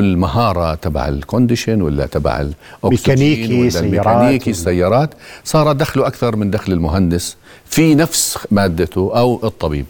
المهارة 0.00 0.74
تبع 0.74 1.08
ال 1.08 1.15
condition 1.15 1.82
ولا 1.82 2.06
تبع 2.06 2.46
ميكانيكي 2.84 3.60
ولا 3.60 3.80
الميكانيكي 3.80 4.50
السيارات 4.50 5.10
صار 5.44 5.72
دخله 5.72 6.06
أكثر 6.06 6.36
من 6.36 6.50
دخل 6.50 6.72
المهندس 6.72 7.36
في 7.64 7.94
نفس 7.94 8.38
مادته 8.50 9.12
أو 9.14 9.40
الطبيب. 9.44 9.86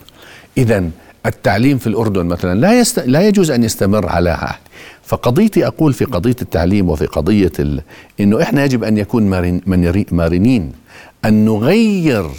اذا 0.59 0.85
التعليم 1.27 1.79
في 1.79 1.87
الأردن 1.87 2.27
مثلا 2.27 2.61
لا 2.61 2.81
يست... 2.81 2.99
لا 2.99 3.29
يجوز 3.29 3.51
أن 3.51 3.65
يستمر 3.65 4.09
على 4.09 4.31
عهد. 4.31 4.61
فقضيتي 5.03 5.67
أقول 5.67 5.93
في 5.93 6.05
قضية 6.05 6.37
التعليم 6.43 6.89
وفي 6.89 7.07
قضية 7.07 7.53
ال... 7.59 7.83
إنه 8.21 8.43
إحنا 8.43 8.65
يجب 8.65 8.85
أن 8.85 8.95
نكون 8.95 9.23
مارن... 9.23 9.61
مرنين 10.13 10.73
أن 11.25 11.45
نغير 11.45 12.31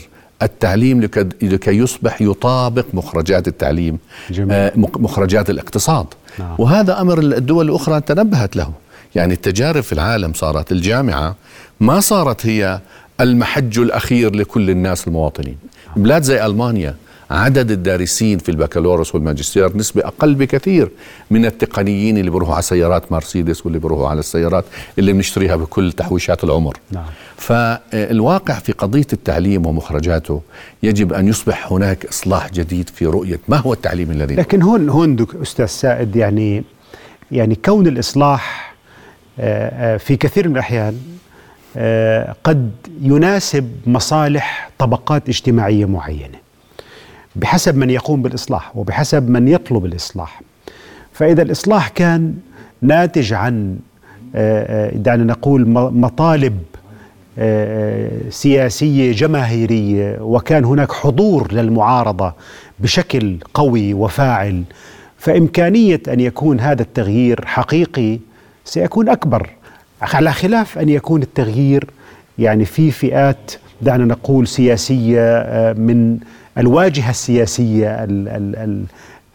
التعليم 0.42 1.02
لكي 1.42 1.72
يصبح 1.72 2.22
يطابق 2.22 2.86
مخرجات 2.94 3.48
التعليم 3.48 3.98
جميل. 4.30 4.52
آه، 4.52 4.72
مخرجات 4.76 5.50
الاقتصاد 5.50 6.06
نعم. 6.40 6.56
وهذا 6.58 7.02
أمر 7.02 7.20
الدول 7.20 7.70
الأخرى 7.70 8.02
تنبهت 8.02 8.56
له 8.56 8.72
يعني 9.16 9.34
التجارب 9.34 9.84
في 9.84 9.94
العالم 9.94 10.34
صارت 10.34 10.72
الجامعة 10.72 11.36
ما 11.80 12.00
صارت 12.00 12.46
هي 12.46 12.80
المحج 13.22 13.80
الأخير 13.80 14.36
لكل 14.36 14.70
الناس 14.70 15.08
المواطنين 15.08 15.58
بلاد 15.96 16.24
زي 16.24 16.46
ألمانيا 16.46 16.96
عدد 17.32 17.72
الدارسين 17.72 18.38
في 18.38 18.50
البكالوريوس 18.50 19.16
والماجستير 19.16 19.78
نسبة 19.78 20.02
أقل 20.08 20.36
بكثير 20.36 20.90
من 21.32 21.46
التقنيين 21.46 22.18
اللي 22.18 22.32
بيروحوا 22.32 22.54
على 22.54 22.64
سيارات 22.64 23.12
مرسيدس 23.12 23.66
واللي 23.66 23.80
بيروحوا 23.80 24.08
على 24.08 24.20
السيارات 24.20 24.66
اللي 25.00 25.14
بنشتريها 25.14 25.56
بكل 25.56 25.92
تحويشات 25.92 26.44
العمر 26.44 26.78
نعم. 26.92 27.06
فالواقع 27.44 28.54
في 28.54 28.72
قضية 28.72 29.08
التعليم 29.14 29.66
ومخرجاته 29.66 30.42
يجب 30.84 31.14
أن 31.14 31.28
يصبح 31.28 31.72
هناك 31.72 32.06
إصلاح 32.06 32.50
جديد 32.52 32.90
في 32.90 33.06
رؤية 33.06 33.40
ما 33.48 33.58
هو 33.58 33.74
التعليم 33.74 34.12
الذي 34.12 34.36
لكن 34.36 34.62
هون 34.62 34.90
هون 34.90 35.28
أستاذ 35.42 35.66
سائد 35.66 36.16
يعني 36.16 36.64
يعني 37.32 37.56
كون 37.56 37.88
الإصلاح 37.88 38.74
آه، 39.40 39.96
آه، 39.96 39.98
في 39.98 40.16
كثير 40.16 40.48
من 40.48 40.54
الأحيان 40.56 41.00
آه، 41.78 42.36
قد 42.44 42.72
يناسب 43.02 43.72
مصالح 43.86 44.70
طبقات 44.78 45.30
اجتماعية 45.30 45.86
معينة. 45.86 46.38
بحسب 47.36 47.78
من 47.78 47.90
يقوم 47.90 48.22
بالإصلاح 48.22 48.78
وبحسب 48.78 49.30
من 49.30 49.48
يطلب 49.48 49.86
الإصلاح. 49.86 50.42
فإذا 51.14 51.42
الإصلاح 51.42 51.88
كان 51.88 52.36
ناتج 52.82 53.34
عن 53.34 53.78
دعنا 54.94 55.24
نقول 55.24 55.68
مطالب 55.94 56.58
سياسيه 58.30 59.12
جماهيريه 59.12 60.18
وكان 60.22 60.66
هناك 60.66 60.92
حضور 60.92 61.54
للمعارضة 61.54 62.34
بشكل 62.80 63.38
قوي 63.54 63.94
وفاعل 63.94 64.64
فإمكانية 65.18 66.02
أن 66.08 66.20
يكون 66.20 66.60
هذا 66.60 66.82
التغيير 66.82 67.46
حقيقي 67.46 68.20
سيكون 68.66 69.10
أكبر 69.10 69.50
على 70.02 70.32
خلاف 70.34 70.78
أن 70.78 70.90
يكون 70.90 71.22
التغيير 71.22 71.88
يعني 72.40 72.66
في 72.66 72.92
فئات 72.92 73.52
دعنا 73.82 74.06
نقول 74.06 74.48
سياسية 74.48 75.74
من 75.78 76.18
الواجهة 76.58 77.10
السياسية 77.10 78.08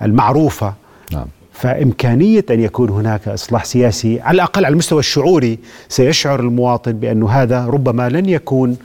المعروفة 0.02 0.74
نعم. 1.12 1.26
فإمكانية 1.60 2.44
أن 2.50 2.60
يكون 2.60 2.90
هناك 2.90 3.28
إصلاح 3.28 3.64
سياسي 3.64 4.20
على 4.20 4.34
الأقل 4.34 4.64
على 4.64 4.72
المستوى 4.72 4.98
الشعوري 4.98 5.58
سيشعر 5.88 6.40
المواطن 6.40 6.92
بأن 6.92 7.22
هذا 7.22 7.66
ربما 7.66 8.08
لن 8.08 8.28
يكون 8.28 8.76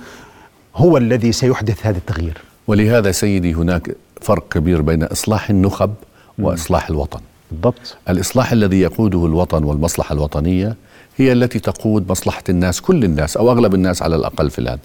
هو 0.75 0.97
الذي 0.97 1.31
سيحدث 1.31 1.85
هذا 1.85 1.97
التغيير. 1.97 2.37
ولهذا 2.67 3.11
سيدي 3.11 3.53
هناك 3.53 3.95
فرق 4.21 4.47
كبير 4.49 4.81
بين 4.81 5.03
إصلاح 5.03 5.49
النخب 5.49 5.93
وإصلاح 6.39 6.89
الوطن. 6.89 7.19
بالضبط. 7.51 7.97
الإصلاح 8.09 8.51
الذي 8.51 8.79
يقوده 8.81 9.25
الوطن 9.25 9.63
والمصلحة 9.63 10.13
الوطنية 10.13 10.75
هي 11.17 11.31
التي 11.31 11.59
تقود 11.59 12.09
مصلحة 12.09 12.43
الناس 12.49 12.81
كل 12.81 13.03
الناس 13.03 13.37
أو 13.37 13.51
أغلب 13.51 13.73
الناس 13.73 14.01
على 14.01 14.15
الأقل 14.15 14.49
في 14.49 14.59
الآن. 14.59 14.77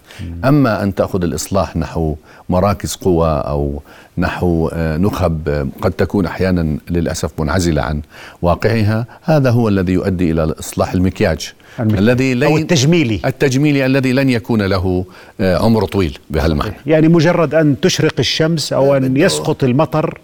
أما 0.45 0.83
أن 0.83 0.95
تأخذ 0.95 1.23
الإصلاح 1.23 1.77
نحو 1.77 2.15
مراكز 2.49 2.95
قوى 2.95 3.29
أو 3.29 3.83
نحو 4.19 4.71
آه، 4.73 4.97
نخب 4.97 5.49
آه، 5.49 5.67
قد 5.83 5.93
تكون 5.93 6.27
أحيانا 6.27 6.79
للأسف 6.91 7.41
منعزلة 7.41 7.83
عن 7.83 8.01
واقعها 8.43 9.07
هذا 9.23 9.51
هو 9.51 9.69
الذي 9.69 9.93
يؤدي 9.93 10.31
إلى 10.31 10.55
إصلاح 10.61 10.93
المكياج 10.93 11.53
المك... 11.81 11.99
الذي 11.99 12.35
لن 12.35 12.43
أو 12.43 12.57
التجميلي. 12.57 13.21
التجميلي 13.25 13.87
الذي 13.87 14.13
لن 14.13 14.31
يكون 14.31 14.63
له 14.63 15.05
آه، 15.41 15.57
عمر 15.57 15.85
طويل 15.85 16.19
بهالمعنى. 16.31 16.73
يعني 16.87 17.09
مجرد 17.09 17.55
أن 17.55 17.81
تشرق 17.81 18.15
الشمس 18.19 18.73
أو 18.73 18.97
أن 18.97 19.17
يسقط 19.17 19.65
المطر 19.65 20.19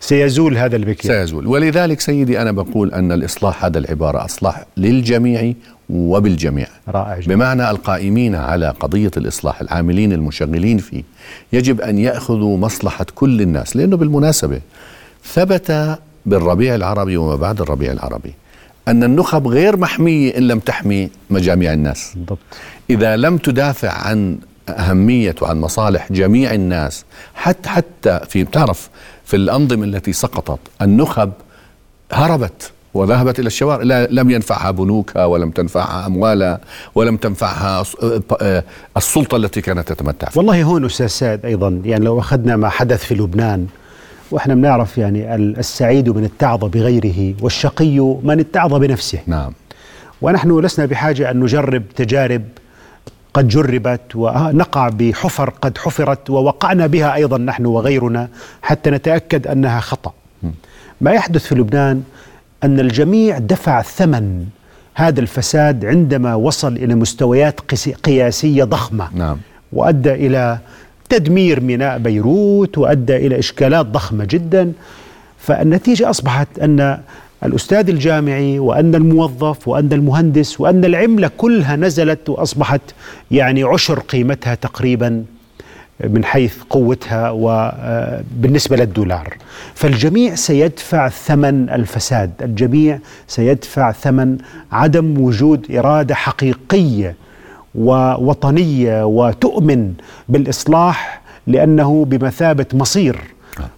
سيزول 0.00 0.56
هذا 0.56 0.76
المكياج 0.76 1.16
سيزول. 1.16 1.46
ولذلك 1.46 2.00
سيدي 2.00 2.42
أنا 2.42 2.52
بقول 2.52 2.92
أن 2.92 3.12
الإصلاح 3.12 3.64
هذا 3.64 3.78
العبارة 3.78 4.24
إصلاح 4.24 4.64
للجميع 4.76 5.52
وبالجميع. 5.90 6.66
رائع 6.88 7.20
جدا. 7.20 7.34
بمعنى 7.34 7.70
القائمين 7.70 8.34
على 8.34 8.68
قضية 8.80 9.10
الإصلاح 9.16 9.60
العاملين 9.60 10.12
المشغلين 10.12 10.78
فيه 10.78 11.02
يجب 11.52 11.80
أن 11.80 11.98
يأخذوا 11.98 12.56
مصلحة 12.56 13.06
كل 13.14 13.40
الناس 13.40 13.76
لأنه 13.76 13.96
بالمناسبة 13.96 14.60
ثبت 15.24 15.98
بالربيع 16.26 16.74
العربي 16.74 17.16
وما 17.16 17.36
بعد 17.36 17.60
الربيع 17.60 17.92
العربي 17.92 18.34
أن 18.88 19.04
النخب 19.04 19.46
غير 19.48 19.76
محمية 19.76 20.38
إن 20.38 20.48
لم 20.48 20.58
تحمي 20.58 21.10
مجاميع 21.30 21.72
الناس. 21.72 22.12
بالضبط. 22.14 22.38
إذا 22.90 23.16
لم 23.16 23.36
تدافع 23.36 23.90
عن 23.90 24.38
أهمية 24.68 25.34
وعن 25.42 25.60
مصالح 25.60 26.12
جميع 26.12 26.54
الناس 26.54 27.04
حتى 27.34 27.68
حتى 27.68 28.20
في 28.28 28.44
بتعرف 28.44 28.90
في 29.30 29.36
الأنظمة 29.36 29.84
التي 29.84 30.12
سقطت 30.12 30.58
النخب 30.82 31.32
هربت 32.12 32.72
وذهبت 32.94 33.38
إلى 33.38 33.46
الشوارع. 33.46 33.82
لا 33.82 34.06
لم 34.10 34.30
ينفعها 34.30 34.70
بنوكها 34.70 35.24
ولم 35.24 35.50
تنفعها 35.50 36.06
أموالها 36.06 36.60
ولم 36.94 37.16
تنفعها 37.16 37.84
السلطة 38.96 39.36
التي 39.36 39.60
كانت 39.60 39.92
تتمتع 39.92 40.28
فيها. 40.28 40.38
والله 40.38 40.62
هون 40.62 40.84
أستاذ 40.84 41.06
سعد 41.06 41.44
أيضا 41.44 41.80
يعني 41.84 42.04
لو 42.04 42.18
أخذنا 42.18 42.56
ما 42.56 42.68
حدث 42.68 43.04
في 43.04 43.14
لبنان 43.14 43.66
وإحنا 44.30 44.54
بنعرف 44.54 44.98
يعني 44.98 45.34
السعيد 45.34 46.08
من 46.08 46.24
اتعظ 46.24 46.64
بغيره 46.64 47.34
والشقي 47.40 47.98
من 48.22 48.40
اتعظ 48.40 48.74
بنفسه. 48.74 49.18
نعم. 49.26 49.52
ونحن 50.22 50.60
لسنا 50.60 50.86
بحاجة 50.86 51.30
أن 51.30 51.40
نجرب 51.40 51.82
تجارب 51.96 52.42
قد 53.34 53.48
جربت 53.48 54.00
ونقع 54.14 54.88
بحفر 54.88 55.50
قد 55.50 55.78
حفرت 55.78 56.30
ووقعنا 56.30 56.86
بها 56.86 57.14
أيضا 57.14 57.38
نحن 57.38 57.66
وغيرنا 57.66 58.28
حتى 58.62 58.90
نتأكد 58.90 59.46
أنها 59.46 59.80
خطأ. 59.80 60.12
ما 61.00 61.10
يحدث 61.10 61.46
في 61.46 61.54
لبنان 61.54 62.02
أن 62.64 62.80
الجميع 62.80 63.38
دفع 63.38 63.82
ثمن 63.82 64.46
هذا 64.94 65.20
الفساد 65.20 65.84
عندما 65.84 66.34
وصل 66.34 66.76
إلى 66.76 66.94
مستويات 66.94 67.60
قياسية 68.04 68.64
ضخمة. 68.64 69.08
نعم. 69.14 69.38
وأدى 69.72 70.12
إلى 70.12 70.58
تدمير 71.08 71.60
ميناء 71.60 71.98
بيروت 71.98 72.78
وأدى 72.78 73.16
إلى 73.16 73.38
إشكالات 73.38 73.86
ضخمة 73.86 74.24
جدا. 74.24 74.72
فالنتيجة 75.38 76.10
أصبحت 76.10 76.58
أن 76.58 77.00
الأستاذ 77.44 77.88
الجامعي 77.88 78.58
وأن 78.58 78.94
الموظف 78.94 79.68
وأن 79.68 79.92
المهندس 79.92 80.60
وأن 80.60 80.84
العملة 80.84 81.30
كلها 81.36 81.76
نزلت 81.76 82.28
وأصبحت 82.28 82.80
يعني 83.30 83.62
عشر 83.62 83.98
قيمتها 83.98 84.54
تقريبا 84.54 85.24
من 86.10 86.24
حيث 86.24 86.56
قوتها 86.70 87.30
وبالنسبة 87.30 88.76
للدولار. 88.76 89.36
فالجميع 89.74 90.34
سيدفع 90.34 91.08
ثمن 91.08 91.70
الفساد. 91.70 92.30
الجميع 92.42 92.98
سيدفع 93.28 93.92
ثمن 93.92 94.38
عدم 94.72 95.20
وجود 95.20 95.66
إرادة 95.76 96.14
حقيقية 96.14 97.14
ووطنية 97.74 99.06
وتؤمن 99.06 99.92
بالإصلاح 100.28 101.20
لأنه 101.46 102.04
بمثابة 102.04 102.66
مصير. 102.74 103.20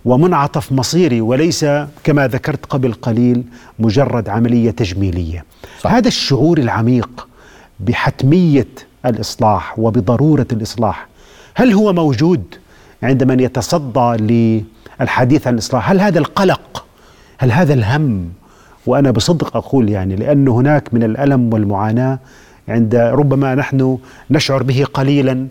ومنعطف 0.05 0.73
مصيري 0.73 1.21
وليس 1.21 1.67
كما 2.05 2.29
ذكرت 2.29 2.67
قبل 2.67 2.93
قليل 2.93 3.45
مجرد 3.79 4.29
عملية 4.29 4.71
تجميلية. 4.71 5.45
صح. 5.81 5.93
هذا 5.93 6.09
الشعور 6.09 6.59
العميق 6.59 7.29
بحتمية 7.81 8.69
الإصلاح 9.07 9.79
وبضرورة 9.79 10.47
الإصلاح 10.53 11.07
هل 11.55 11.73
هو 11.73 11.93
موجود 11.93 12.43
عند 13.03 13.25
من 13.25 13.41
يتصدى 13.41 14.17
للحديث 15.01 15.47
عن 15.47 15.55
الإصلاح؟ 15.55 15.91
هل 15.91 16.01
هذا 16.01 16.19
القلق؟ 16.19 16.85
هل 17.39 17.53
هذا 17.53 17.75
الهم؟ 17.75 18.29
وأنا 18.87 19.11
بصدق 19.11 19.57
أقول 19.57 19.89
يعني 19.89 20.17
لأن 20.17 20.49
هناك 20.49 20.95
من 20.95 21.03
الألم 21.03 21.53
والمعاناة 21.53 22.19
عند 22.69 22.95
ربما 22.95 23.55
نحن 23.55 23.99
نشعر 24.31 24.63
به 24.63 24.85
قليلا. 24.95 25.47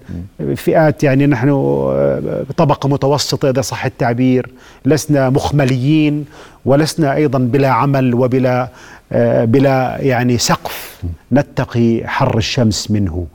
فئات 0.56 1.04
يعني 1.04 1.28
نحن 1.28 1.50
آه، 1.50 2.44
طبقة 2.58 2.90
متوسطة 2.90 3.50
إذا 3.50 3.62
صح 3.62 3.86
التعبير. 3.86 4.50
لسنا 4.86 5.30
مخمليين 5.30 6.26
ولسنا 6.66 7.16
أيضا 7.16 7.40
بلا 7.40 7.70
عمل 7.70 8.14
وبلا 8.14 8.70
آه، 9.12 9.46
بلا 9.46 9.98
يعني 10.00 10.38
سقف 10.38 11.04
نتقي 11.32 12.08
حر 12.08 12.38
الشمس 12.38 12.92
منه. 12.92 13.28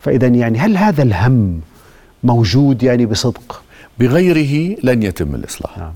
فاذا 0.00 0.26
يعني 0.26 0.58
هل 0.58 0.76
هذا 0.76 1.02
الهم 1.02 1.60
موجود 2.24 2.82
يعني 2.82 3.06
بصدق؟ 3.06 3.62
بغيره 3.98 4.76
لن 4.82 5.02
يتم 5.02 5.34
الإصلاح. 5.34 5.78
نعم. 5.78 5.92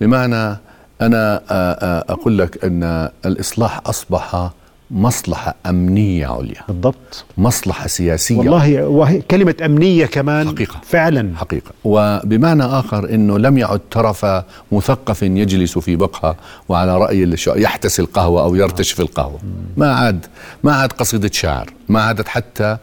بمعنى 0.00 0.56
أنا 1.00 1.42
آه، 1.50 2.04
أقول 2.08 2.38
لك 2.38 2.64
أن 2.64 3.08
الإصلاح 3.26 3.80
أصبح 3.86 4.50
مصلحة 4.90 5.54
أمنية 5.66 6.26
عليا. 6.26 6.62
بالضبط. 6.68 7.24
مصلحة 7.38 7.86
سياسية. 7.86 8.36
والله 8.36 8.86
وهي 8.86 9.20
كلمة 9.20 9.54
أمنية 9.64 10.06
كمان 10.06 10.48
حقيقة. 10.48 10.80
فعلا. 10.82 11.36
حقيقة. 11.36 11.70
وبمعنى 11.84 12.64
آخر 12.64 13.10
أنه 13.14 13.38
لم 13.38 13.58
يعد 13.58 13.80
طرف 13.90 14.26
مثقف 14.72 15.22
يجلس 15.22 15.78
في 15.78 15.96
بقها 15.96 16.36
وعلى 16.68 16.98
رأي 16.98 17.36
يحتسي 17.46 18.02
القهوة 18.02 18.42
أو 18.42 18.54
يرتشف 18.54 19.00
القهوة. 19.00 19.38
ما 19.76 19.94
عاد 19.94 20.26
ما 20.64 20.72
عاد 20.72 20.92
قصيدة 20.92 21.30
شاعر 21.32 21.70
ما 21.88 22.02
عادت 22.02 22.28
حتى 22.28 22.76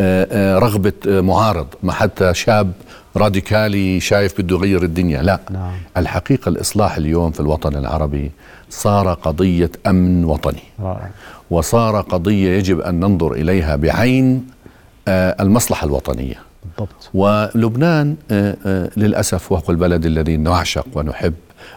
آه، 0.00 0.28
آه، 0.30 0.58
رغبة 0.58 0.92
آه، 1.08 1.20
معارض. 1.20 1.66
ما 1.82 1.92
حتى 1.92 2.34
شاب 2.34 2.72
راديكالي 3.16 4.00
شايف 4.00 4.40
بده 4.40 4.56
يغير 4.56 4.82
الدنيا. 4.82 5.22
لا. 5.22 5.40
نعم. 5.50 5.72
الحقيقة 5.96 6.48
الإصلاح 6.48 6.96
اليوم 6.96 7.30
في 7.30 7.40
الوطن 7.40 7.76
العربي 7.76 8.30
صار 8.72 9.14
قضية 9.14 9.70
أمن 9.86 10.24
وطني. 10.24 10.62
وصار 11.50 12.00
قضية 12.00 12.50
يجب 12.58 12.80
أن 12.80 13.00
ننظر 13.00 13.32
إليها 13.32 13.76
بعين 13.76 14.46
المصلحة 15.08 15.86
الوطنية 15.86 16.34
بالضبط. 16.64 17.10
ولبنان 17.14 18.16
للأسف 18.96 19.52
وهو 19.52 19.62
البلد 19.68 20.06
الذي 20.06 20.36
نعشق 20.36 20.86
ونحب 20.94 21.34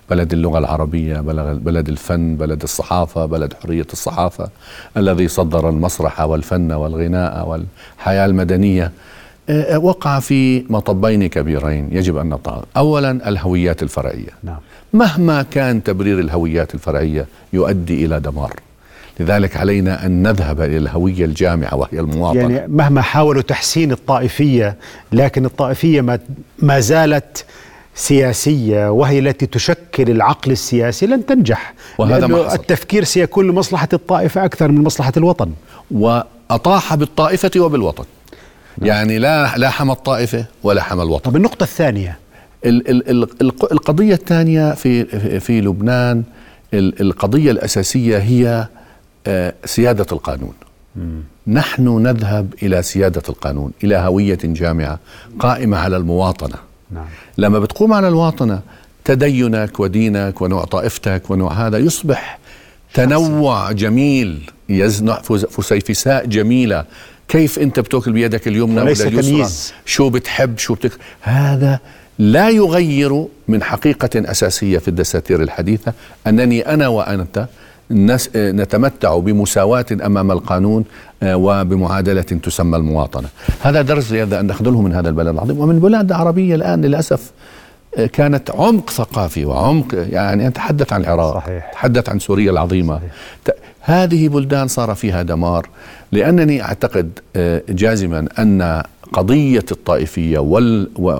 بلد 0.09 0.33
اللغة 0.33 0.57
العربية 0.59 1.19
بلد 1.53 1.89
الفن 1.89 2.35
بلد 2.37 2.63
الصحافة 2.63 3.25
بلد 3.25 3.53
حرية 3.63 3.87
الصحافة 3.93 4.49
الذي 4.97 5.27
صدر 5.27 5.69
المسرح 5.69 6.21
والفن 6.21 6.71
والغناء 6.71 7.47
والحياة 7.47 8.25
المدنية 8.25 8.91
آه، 9.49 9.77
وقع 9.79 10.19
في 10.19 10.65
مطبين 10.69 11.27
كبيرين 11.27 11.89
يجب 11.91 12.17
أن 12.17 12.29
نطع 12.29 12.63
أولا 12.77 13.29
الهويات 13.29 13.83
الفرعية 13.83 14.29
نعم. 14.43 14.57
مهما 14.95 15.45
كان 15.51 15.83
تبرير 15.83 16.19
الهويات 16.19 16.73
الفرعية 16.73 17.25
يؤدي 17.53 18.05
إلى 18.05 18.19
دمار. 18.19 18.53
لذلك 19.19 19.57
علينا 19.57 20.05
أن 20.05 20.23
نذهب 20.23 20.61
إلى 20.61 20.77
الهوية 20.77 21.25
الجامعة 21.25 21.75
وهي 21.75 21.99
المواطنة. 21.99 22.55
يعني 22.55 22.67
مهما 22.67 23.01
حاولوا 23.01 23.41
تحسين 23.41 23.91
الطائفية 23.91 24.75
لكن 25.11 25.45
الطائفية 25.45 26.01
ما, 26.01 26.19
ما 26.59 26.79
زالت 26.79 27.45
سياسية 27.95 28.91
وهي 28.91 29.19
التي 29.19 29.45
تشكل 29.45 30.09
العقل 30.09 30.51
السياسي 30.51 31.05
لن 31.05 31.25
تنجح 31.25 31.73
وهذا 31.97 32.27
ما 32.27 32.43
حصل. 32.45 32.55
التفكير 32.55 33.03
سيكون 33.03 33.47
لمصلحة 33.47 33.89
الطائفة 33.93 34.45
أكثر 34.45 34.71
من 34.71 34.83
مصلحة 34.83 35.13
الوطن. 35.17 35.51
وأطاح 35.91 36.95
بالطائفة 36.95 37.51
وبالوطن. 37.57 38.03
نعم. 38.77 38.87
يعني 38.87 39.19
لا 39.19 39.57
لا 39.57 39.69
حمى 39.69 39.91
الطائفة 39.91 40.45
ولا 40.63 40.83
حمى 40.83 41.03
الوطن. 41.03 41.29
طب 41.31 41.35
النقطة 41.35 41.63
الثانية 41.63 42.07
ال 42.07 42.09
ال 42.09 42.09
ال 42.09 42.24
القضية 42.65 44.13
الثانية 44.13 44.73
في 44.73 45.05
في 45.39 45.61
لبنان 45.61 46.23
القضية 46.73 47.51
الأساسية 47.51 48.17
هي 48.17 48.67
آه، 49.27 49.53
سيادة 49.65 50.05
القانون 50.11 50.53
مم. 50.95 51.21
نحن 51.47 51.87
نذهب 52.03 52.53
إلى 52.63 52.81
سيادة 52.81 53.21
القانون 53.29 53.71
إلى 53.83 53.95
هوية 53.95 54.37
جامعة 54.43 54.99
قائمة 55.39 55.77
على 55.77 55.97
المواطنة 55.97 56.55
نعم. 56.91 57.05
لما 57.37 57.59
بتقوم 57.59 57.93
على 57.93 58.07
الواطنة 58.07 58.59
تدينك 59.05 59.79
ودينك 59.79 60.41
ونوع 60.41 60.65
طائفتك 60.65 61.31
ونوع 61.31 61.53
هذا 61.53 61.77
يصبح 61.77 62.39
تنوع 62.93 63.71
جميل 63.71 64.51
يزنع 64.69 65.21
فسيفساء 65.21 66.25
جميلة 66.25 66.85
كيف 67.27 67.59
أنت 67.59 67.79
بتأكل 67.79 68.11
بيدك 68.11 68.47
اليمنى 68.47 68.81
ولا 68.81 68.91
اليسرى 68.91 69.45
شو 69.85 70.09
بتحب 70.09 70.57
شو 70.57 70.73
بتك 70.73 70.91
هذا 71.21 71.79
لا 72.19 72.49
يغير 72.49 73.25
من 73.47 73.63
حقيقة 73.63 74.09
أساسية 74.15 74.77
في 74.77 74.87
الدساتير 74.87 75.41
الحديثة 75.41 75.93
أنني 76.27 76.61
أنا 76.73 76.87
وأنت 76.87 77.47
نتمتع 78.35 79.17
بمساواة 79.17 79.85
أمام 80.05 80.31
القانون 80.31 80.85
آه، 81.23 81.37
وبمعادلة 81.37 82.21
تسمى 82.21 82.77
المواطنة 82.77 83.27
هذا 83.61 83.81
درس 83.81 84.11
يجب 84.11 84.33
أن 84.33 84.47
نخذله 84.47 84.81
من 84.81 84.93
هذا 84.93 85.09
البلد 85.09 85.27
العظيم 85.27 85.59
ومن 85.59 85.79
بلاد 85.79 86.11
عربية 86.11 86.55
الآن 86.55 86.81
للأسف 86.81 87.31
آه، 87.97 88.05
كانت 88.05 88.51
عمق 88.51 88.89
ثقافي 88.89 89.45
وعمق 89.45 89.85
يعني 89.93 90.47
أتحدث 90.47 90.93
عن 90.93 91.01
العراق 91.01 91.35
صحيح. 91.35 91.71
تحدث 91.73 92.09
عن 92.09 92.19
سوريا 92.19 92.51
العظيمة 92.51 92.95
صحيح. 92.97 93.11
هذه 93.81 94.27
بلدان 94.27 94.67
صار 94.67 94.95
فيها 94.95 95.21
دمار 95.21 95.69
لأنني 96.11 96.63
أعتقد 96.63 97.19
آه، 97.35 97.61
جازما 97.69 98.27
أن 98.39 98.83
قضية 99.13 99.65
الطائفية 99.71 100.39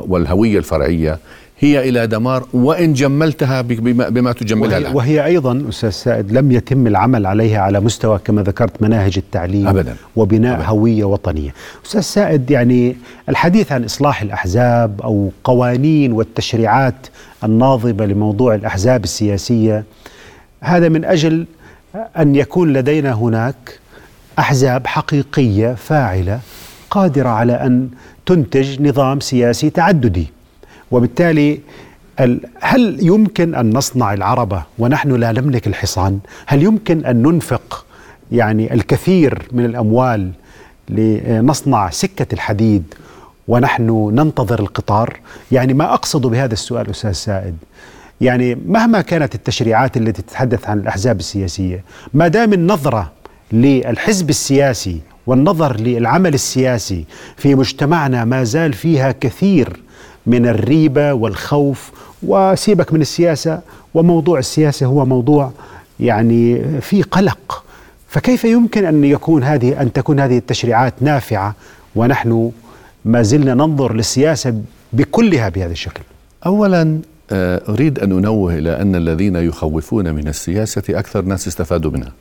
والهوية 0.07 0.57
الفرعية 0.57 1.19
هي 1.59 1.89
إلى 1.89 2.07
دمار 2.07 2.45
وإن 2.53 2.93
جملتها 2.93 3.61
بما, 3.61 4.09
بما 4.09 4.31
تجملها 4.31 4.79
وهي, 4.79 4.93
وهي 4.93 5.25
أيضا 5.25 5.65
أستاذ 5.69 5.89
سائد 5.89 6.31
لم 6.31 6.51
يتم 6.51 6.87
العمل 6.87 7.25
عليها 7.25 7.59
على 7.61 7.79
مستوى 7.79 8.19
كما 8.25 8.41
ذكرت 8.43 8.81
مناهج 8.81 9.13
التعليم 9.17 9.67
أبدا. 9.67 9.95
وبناء 10.15 10.53
أبداً. 10.55 10.65
هوية 10.67 11.03
وطنية. 11.03 11.53
أستاذ 11.85 12.01
سائد 12.01 12.51
يعني 12.51 12.95
الحديث 13.29 13.71
عن 13.71 13.83
إصلاح 13.83 14.21
الأحزاب 14.21 15.01
أو 15.01 15.31
قوانين 15.43 16.11
والتشريعات 16.11 17.07
الناظمة 17.43 18.05
لموضوع 18.05 18.55
الأحزاب 18.55 19.03
السياسية 19.03 19.83
هذا 20.61 20.89
من 20.89 21.05
أجل 21.05 21.45
أن 22.17 22.35
يكون 22.35 22.73
لدينا 22.73 23.13
هناك 23.13 23.79
أحزاب 24.39 24.87
حقيقية 24.87 25.73
فاعلة 25.73 26.39
قادرة 26.95 27.29
على 27.29 27.53
أن 27.53 27.89
تنتج 28.25 28.81
نظام 28.81 29.19
سياسي 29.19 29.69
تعددي 29.69 30.27
وبالتالي 30.91 31.59
هل 32.61 32.97
يمكن 33.01 33.55
أن 33.55 33.77
نصنع 33.77 34.13
العربه 34.13 34.63
ونحن 34.79 35.11
لا 35.11 35.31
نملك 35.31 35.67
الحصان؟ 35.67 36.19
هل 36.45 36.63
يمكن 36.63 37.05
أن 37.05 37.21
ننفق 37.21 37.85
يعني 38.31 38.73
الكثير 38.73 39.41
من 39.51 39.65
الأموال 39.65 40.31
لنصنع 40.89 41.89
سكة 41.89 42.33
الحديد 42.33 42.83
ونحن 43.47 44.11
ننتظر 44.13 44.59
القطار؟ 44.59 45.19
يعني 45.51 45.73
ما 45.73 45.93
أقصد 45.93 46.21
بهذا 46.21 46.53
السؤال 46.53 46.89
أستاذ 46.89 47.11
سائد 47.11 47.55
يعني 48.21 48.55
مهما 48.55 49.01
كانت 49.01 49.35
التشريعات 49.35 49.97
التي 49.97 50.21
تتحدث 50.21 50.69
عن 50.69 50.79
الأحزاب 50.79 51.19
السياسية، 51.19 51.83
ما 52.13 52.27
دام 52.27 52.53
النظرة 52.53 53.11
للحزب 53.51 54.29
السياسي 54.29 54.99
والنظر 55.27 55.79
للعمل 55.79 56.33
السياسي 56.33 57.05
في 57.37 57.55
مجتمعنا 57.55 58.25
ما 58.25 58.43
زال 58.43 58.73
فيها 58.73 59.11
كثير 59.11 59.79
من 60.25 60.47
الريبة 60.47 61.13
والخوف 61.13 61.91
وسيبك 62.23 62.93
من 62.93 63.01
السياسة 63.01 63.59
وموضوع 63.93 64.39
السياسة 64.39 64.85
هو 64.85 65.05
موضوع 65.05 65.51
يعني 65.99 66.63
في 66.81 67.01
قلق 67.01 67.63
فكيف 68.09 68.43
يمكن 68.43 68.85
أن 68.85 69.03
يكون 69.03 69.43
هذه 69.43 69.81
أن 69.81 69.93
تكون 69.93 70.19
هذه 70.19 70.37
التشريعات 70.37 70.93
نافعة 71.01 71.55
ونحن 71.95 72.51
ما 73.05 73.21
زلنا 73.21 73.53
ننظر 73.53 73.93
للسياسة 73.93 74.61
بكلها 74.93 75.49
بهذا 75.49 75.71
الشكل؟ 75.71 76.01
اولا 76.45 76.99
آه، 77.31 77.61
أريد 77.69 77.99
أن 77.99 78.11
أنوه 78.11 78.57
إلى 78.57 78.81
أن 78.81 78.95
الذين 78.95 79.35
يخوفون 79.35 80.15
من 80.15 80.27
السياسة 80.27 80.83
أكثر 80.89 81.21
ناس 81.21 81.47
استفادوا 81.47 81.91
منها. 81.91 82.11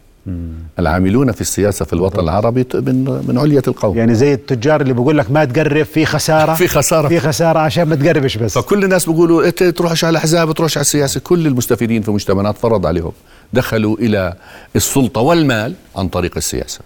العاملون 0.79 1.33
في 1.33 1.41
السياسة 1.41 1.85
في 1.85 1.93
الوطن 1.93 2.21
العربي 2.21 2.67
من 2.75 3.23
من 3.29 3.39
علية 3.39 3.63
القوم. 3.69 3.99
يعني 3.99 4.15
زي 4.15 4.35
التجار 4.35 4.81
اللي 4.81 4.93
بيقول 4.93 5.19
لك 5.19 5.31
ما 5.31 5.45
تقرب 5.45 5.83
في 5.85 6.07
خسارة. 6.07 6.55
في 6.55 6.69
خسارة. 6.69 7.09
في 7.09 7.21
خسارة 7.21 7.59
عشان 7.59 7.83
ما 7.83 7.97
تقربش 7.97 8.37
بس. 8.37 8.59
فكل 8.59 8.85
الناس 8.85 9.07
بيقولوا 9.07 9.47
انت 9.47 9.63
تروحش 9.63 10.05
على 10.05 10.11
الأحزاب 10.11 10.53
تروحش 10.53 10.77
على 10.77 10.83
السياسة. 10.83 11.21
كل 11.21 11.47
المستفيدين 11.47 12.03
في 12.03 12.11
مجتمعات 12.11 12.59
فرض 12.59 12.87
عليهم 12.87 13.13
دخلوا 13.53 13.97
إلى 13.97 14.35
السلطة 14.77 15.21
والمال 15.21 15.75
عن 15.97 16.09
طريق 16.09 16.37
السياسة. 16.37 16.81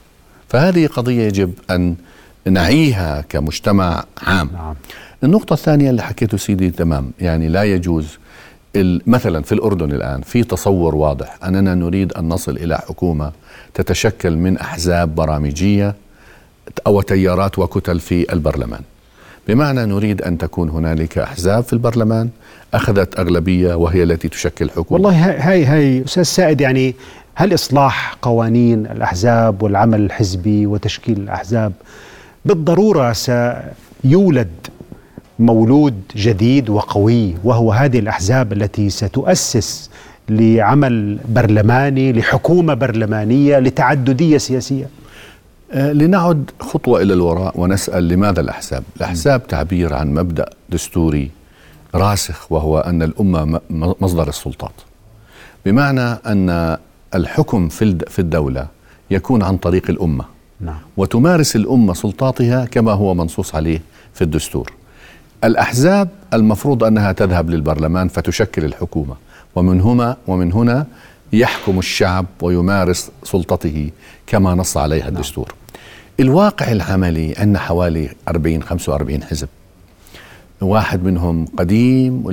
فهذه 0.49 0.87
قضية 0.87 1.23
يجب 1.23 1.53
أن 1.71 1.95
نعيها 2.47 3.25
كمجتمع 3.29 4.05
عام. 4.23 4.51
نعم. 4.53 4.75
النقطة 5.25 5.55
الثانية 5.55 5.91
اللي 5.91 6.03
حكيته 6.03 6.37
سيدي 6.37 6.71
تمام 6.71 7.11
يعني 7.21 7.49
لا 7.49 7.65
يجوز 7.65 8.19
مثلا 9.07 9.43
في 9.43 9.53
الأردن 9.53 9.93
الآن 9.93 10.21
في 10.21 10.45
تصور 10.45 10.95
واضح 10.95 11.39
أننا 11.45 11.75
نريد 11.75 12.13
أن 12.13 12.29
نصل 12.29 12.57
إلى 12.57 12.79
حكومة 12.79 13.33
تتشكل 13.75 14.37
من 14.37 14.59
أحزاب 14.59 15.15
برامجية 15.15 15.95
أو 16.87 17.01
تيارات 17.01 17.59
وكتل 17.59 18.01
في 18.01 18.33
البرلمان. 18.33 18.81
بمعنى 19.49 19.87
نريد 19.87 20.23
أن 20.23 20.39
تكون 20.39 20.69
هنالك 20.69 21.19
أحزاب 21.19 21.65
في 21.65 21.73
البرلمان 21.73 22.29
أخذت 22.75 23.19
أغلبية 23.19 23.75
وهي 23.75 24.03
التي 24.03 24.29
تشكل 24.29 24.71
حكومة. 24.71 25.03
والله 25.03 25.51
هاي 25.51 25.65
هاي 25.65 26.05
أستاذ 26.05 26.23
سائد 26.23 26.61
يعني 26.61 26.95
هل 27.35 27.55
إصلاح 27.55 28.17
قوانين 28.23 28.87
الأحزاب 28.87 29.63
والعمل 29.63 30.01
الحزبي 30.01 30.67
وتشكيل 30.67 31.17
الأحزاب 31.17 31.73
بالضرورة 32.45 33.13
سيولد 33.13 34.49
مولود 35.39 36.03
جديد 36.17 36.71
وقوي 36.71 37.35
وهو 37.45 37.73
هذه 37.73 37.99
الأحزاب 37.99 38.53
التي 38.53 38.91
ستؤسس 38.91 39.91
لعمل 40.29 41.19
برلماني 41.29 42.13
لحكومة 42.13 42.75
برلمانية 42.75 43.59
لتعددية 43.59 44.39
سياسية 44.39 44.89
أه 45.73 45.93
لنعد 45.93 46.51
خطوة 46.61 47.03
إلى 47.03 47.15
الوراء 47.15 47.61
ونسأل 47.61 48.09
لماذا 48.09 48.41
الأحزاب؟ 48.41 48.83
الأحزاب 48.97 49.47
تعبير 49.47 49.95
عن 49.95 50.15
مبدأ 50.15 50.51
دستوري 50.71 51.31
راسخ 51.95 52.53
وهو 52.53 52.79
أن 52.79 53.03
الأمة 53.03 53.61
مصدر 53.71 54.29
السلطات. 54.29 54.73
بمعنى 55.67 56.01
أن 56.01 56.77
الحكم 57.15 57.69
في 57.69 57.99
في 58.09 58.19
الدولة 58.19 58.67
يكون 59.11 59.43
عن 59.43 59.57
طريق 59.57 59.91
الأمة. 59.91 60.25
نعم. 60.61 60.79
وتمارس 60.97 61.57
الأمة 61.57 61.95
سلطاتها 61.95 62.65
كما 62.65 62.93
هو 62.93 63.15
منصوص 63.15 63.55
عليه 63.55 63.83
في 64.15 64.23
الدستور. 64.23 64.73
الأحزاب 65.45 66.09
المفروض 66.35 66.85
أنها 66.85 67.13
تذهب 67.13 67.51
للبرلمان 67.51 68.09
فتشكل 68.09 68.65
الحكومة 68.65 69.15
ومن 69.55 69.81
هنا 69.81 70.17
ومن 70.27 70.53
هنا 70.53 70.87
يحكم 71.33 71.79
الشعب 71.79 72.27
ويمارس 72.43 73.11
سلطته 73.25 73.91
كما 74.27 74.55
نص 74.55 74.77
عليها 74.77 75.09
الدستور. 75.09 75.55
الواقع 76.21 76.73
العملي 76.73 77.33
أن 77.33 77.59
حوالي 77.59 78.09
40 78.29 78.63
45 78.63 79.23
حزب 79.23 79.49
واحد 80.61 81.05
منهم 81.05 81.47
قديم 81.59 82.25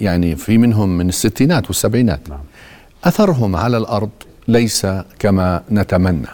يعني 0.00 0.36
في 0.36 0.58
منهم 0.58 0.98
من 0.98 1.08
الستينات 1.08 1.66
والسبعينات. 1.66 2.20
نعم. 2.28 2.38
أثرهم 3.04 3.56
على 3.56 3.76
الأرض 3.76 4.10
ليس 4.48 4.86
كما 5.18 5.62
نتمنى 5.72 6.28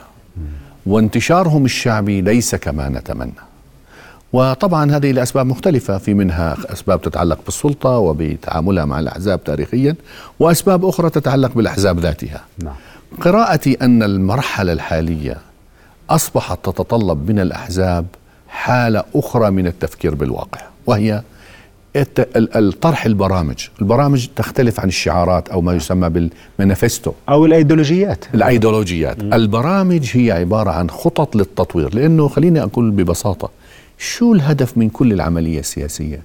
وانتشارهم 0.87 1.65
الشعبي 1.65 2.21
ليس 2.21 2.55
كما 2.55 2.89
نتمنى. 2.89 3.46
وطبعا 4.37 4.97
هذه 4.97 5.13
لأسباب 5.13 5.47
مختلفة 5.47 5.99
في 5.99 6.15
منها 6.15 6.57
أسباب 6.73 7.03
تتعلق 7.03 7.39
بالسلطة 7.45 7.91
وبتعاملها 7.91 8.85
مع 8.85 9.01
الأحزاب 9.01 9.45
تاريخيا 9.45 9.97
وأسباب 10.41 10.85
أخرى 10.85 11.11
تتعلق 11.11 11.53
بالأحزاب 11.55 12.01
ذاتها. 12.01 12.45
نعم. 12.63 12.75
قراءتي 13.21 13.75
أن 13.83 14.03
المرحلة 14.03 14.73
الحالية 14.73 15.37
أصبحت 16.11 16.59
تتطلب 16.65 17.31
من 17.31 17.41
الأحزاب 17.41 18.07
حالة 18.49 19.05
أخرى 19.15 19.51
من 19.51 19.67
التفكير 19.67 20.15
بالواقع 20.15 20.61
وهي 20.87 21.23
الطرح 22.37 23.07
البرامج. 23.07 23.69
البرامج 23.81 24.27
تختلف 24.37 24.81
عن 24.81 24.89
الشعارات 24.89 25.49
أو 25.49 25.61
ما 25.61 25.75
يسمى 25.75 26.09
بالمانيفستو. 26.09 27.13
أو 27.29 27.47
الأيديولوجيات. 27.47 28.25
الأيديولوجيات. 28.35 29.23
البرامج 29.23 30.11
هي 30.13 30.33
عبارة 30.33 30.71
عن 30.71 30.91
خطط 30.91 31.37
للتطوير 31.37 31.95
لأنه 31.95 32.29
خليني 32.29 32.63
أقول 32.63 32.91
ببساطة 32.91 33.51
شو 33.99 34.35
الهدف 34.35 34.79
من 34.79 34.89
كل 34.89 35.13
العملية 35.13 35.61
السياسية؟ 35.61 36.23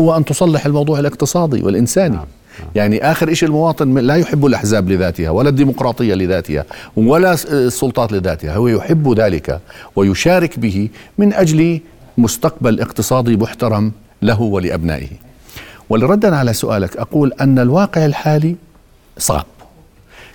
هو 0.00 0.16
أن 0.16 0.24
تصلح 0.24 0.66
الموضوع 0.66 0.98
الاقتصادي 0.98 1.62
والإنساني. 1.62 2.16
نعم. 2.16 2.24
نعم. 2.60 2.68
يعني 2.74 3.10
آخر 3.10 3.34
شيء 3.34 3.48
المواطن 3.48 3.94
لا 3.94 4.14
يحب 4.14 4.46
الأحزاب 4.46 4.90
لذاتها 4.90 5.30
ولا 5.30 5.48
الديمقراطية 5.48 6.14
لذاتها 6.14 6.64
ولا 6.96 7.32
السلطات 7.32 8.12
لذاتها. 8.12 8.56
هو 8.56 8.68
يحب 8.68 9.18
ذلك 9.20 9.60
ويشارك 9.96 10.58
به 10.58 10.88
من 11.18 11.32
أجل 11.32 11.80
مستقبل 12.18 12.80
اقتصادي 12.80 13.36
محترم 13.36 13.92
له 14.22 14.40
ولأبنائه. 14.40 15.08
ولردا 15.90 16.36
على 16.36 16.52
سؤالك 16.52 16.96
أقول 16.96 17.32
أن 17.40 17.58
الواقع 17.58 18.06
الحالي 18.06 18.56
صعب. 19.18 19.46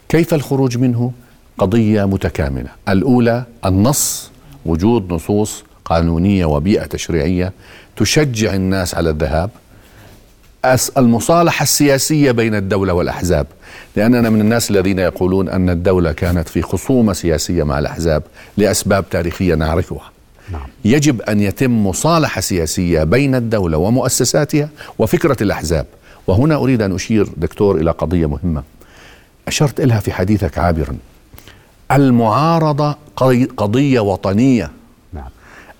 كيف 0.09 0.33
الخروج 0.33 0.77
منه؟ 0.77 1.11
قضية 1.57 2.05
متكاملة. 2.05 2.69
الأولى 2.89 3.43
النص 3.65 4.31
وجود 4.65 5.13
نصوص 5.13 5.63
قانونية 5.89 6.45
وبيئة 6.45 6.85
تشريعية 6.85 7.53
تشجع 7.95 8.53
الناس 8.53 8.95
على 8.95 9.09
الذهاب. 9.09 9.49
المصالحة 10.97 11.63
السياسية 11.63 12.31
بين 12.31 12.55
الدولة 12.55 12.93
والأحزاب. 12.93 13.47
لأننا 13.95 14.29
من 14.29 14.41
الناس 14.41 14.71
الذين 14.71 14.99
يقولون 14.99 15.49
أن 15.49 15.69
الدولة 15.69 16.11
كانت 16.11 16.49
في 16.49 16.61
خصومة 16.61 17.13
سياسية 17.13 17.63
مع 17.63 17.79
الأحزاب 17.79 18.23
لأسباب 18.57 19.09
تاريخية 19.09 19.55
نعرفها. 19.55 20.11
نعم. 20.51 20.67
يجب 20.85 21.21
أن 21.21 21.39
يتم 21.39 21.87
مصالحة 21.87 22.41
سياسية 22.41 23.03
بين 23.03 23.35
الدولة 23.35 23.77
ومؤسساتها 23.77 24.69
وفكرة 24.99 25.37
الأحزاب. 25.41 25.85
وهنا 26.27 26.55
أريد 26.55 26.81
أن 26.81 26.95
أشير 26.95 27.29
دكتور 27.37 27.77
إلى 27.77 27.91
قضية 27.91 28.25
مهمة. 28.25 28.63
أشرت 29.47 29.81
لها 29.81 29.99
في 29.99 30.11
حديثك 30.11 30.57
عابرا. 30.57 30.97
المعارضة 31.91 32.95
قضية 33.57 33.99
وطنية 33.99 34.71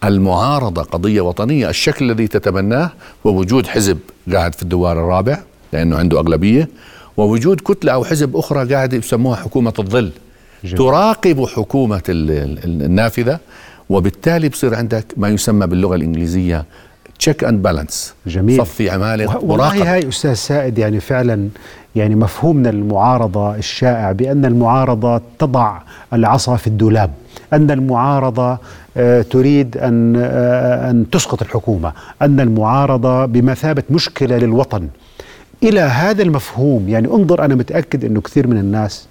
المعارضة 0.04 0.82
قضية 0.82 1.22
وطنية 1.22 1.70
الشكل 1.70 2.12
الذي 2.12 2.28
تتبناه 2.28 2.92
هو 3.26 3.40
وجود 3.40 3.68
حزب 3.68 3.98
قاعد 4.34 4.56
في 4.56 4.64
الدوار 4.64 5.00
الرابع 5.00 5.40
لأنه 5.74 5.98
عنده 5.98 6.20
أغلبية 6.20 6.70
ووجود 7.18 7.62
كتلة 7.62 7.92
أو 7.92 8.04
حزب 8.04 8.36
أخرى 8.36 8.74
قاعد 8.74 8.94
يسموها 8.94 9.36
حكومة 9.36 9.74
الظل. 9.80 10.12
جميل. 10.64 10.78
تراقب 10.78 11.46
حكومة 11.46 12.02
النافذة 12.10 13.40
وبالتالي 13.90 14.50
بصير 14.50 14.76
عندك 14.76 15.06
ما 15.18 15.30
يسمى 15.30 15.68
باللغة 15.68 15.96
الإنجليزية 15.96 16.66
check 17.20 17.44
and 17.44 17.62
balance 17.64 18.14
جميل. 18.28 18.58
صفي 18.66 18.90
عمالة 18.90 19.38
والله 19.38 19.94
هاي 19.94 20.08
أستاذ 20.10 20.34
سائد 20.34 20.78
يعني 20.78 21.00
فعلا 21.00 21.50
يعني 21.96 22.16
مفهومنا 22.16 22.70
المعارضة 22.70 23.56
الشائع 23.56 24.12
بأن 24.12 24.46
المعارضة 24.46 25.22
تضع 25.40 25.80
العصا 26.14 26.56
في 26.56 26.68
الدولاب 26.68 27.12
أن 27.54 27.72
المعارضة 27.72 28.58
آه، 28.98 29.22
تريد 29.22 29.78
أن 29.78 30.16
آه، 30.18 30.90
أن 30.90 31.10
تسقط 31.10 31.42
الحكومة 31.42 31.94
أن 32.22 32.40
المعارضة 32.40 33.26
بمثابة 33.26 33.84
مشكلة 33.90 34.38
للوطن. 34.38 34.88
إلى 35.64 35.80
هذا 35.80 36.24
المفهوم 36.24 36.90
يعني 36.90 37.08
انظر 37.08 37.46
أنا 37.46 37.56
متأكد 37.56 38.06
أنه 38.06 38.22
كثير 38.22 38.48
من 38.48 38.58
الناس 38.58 39.08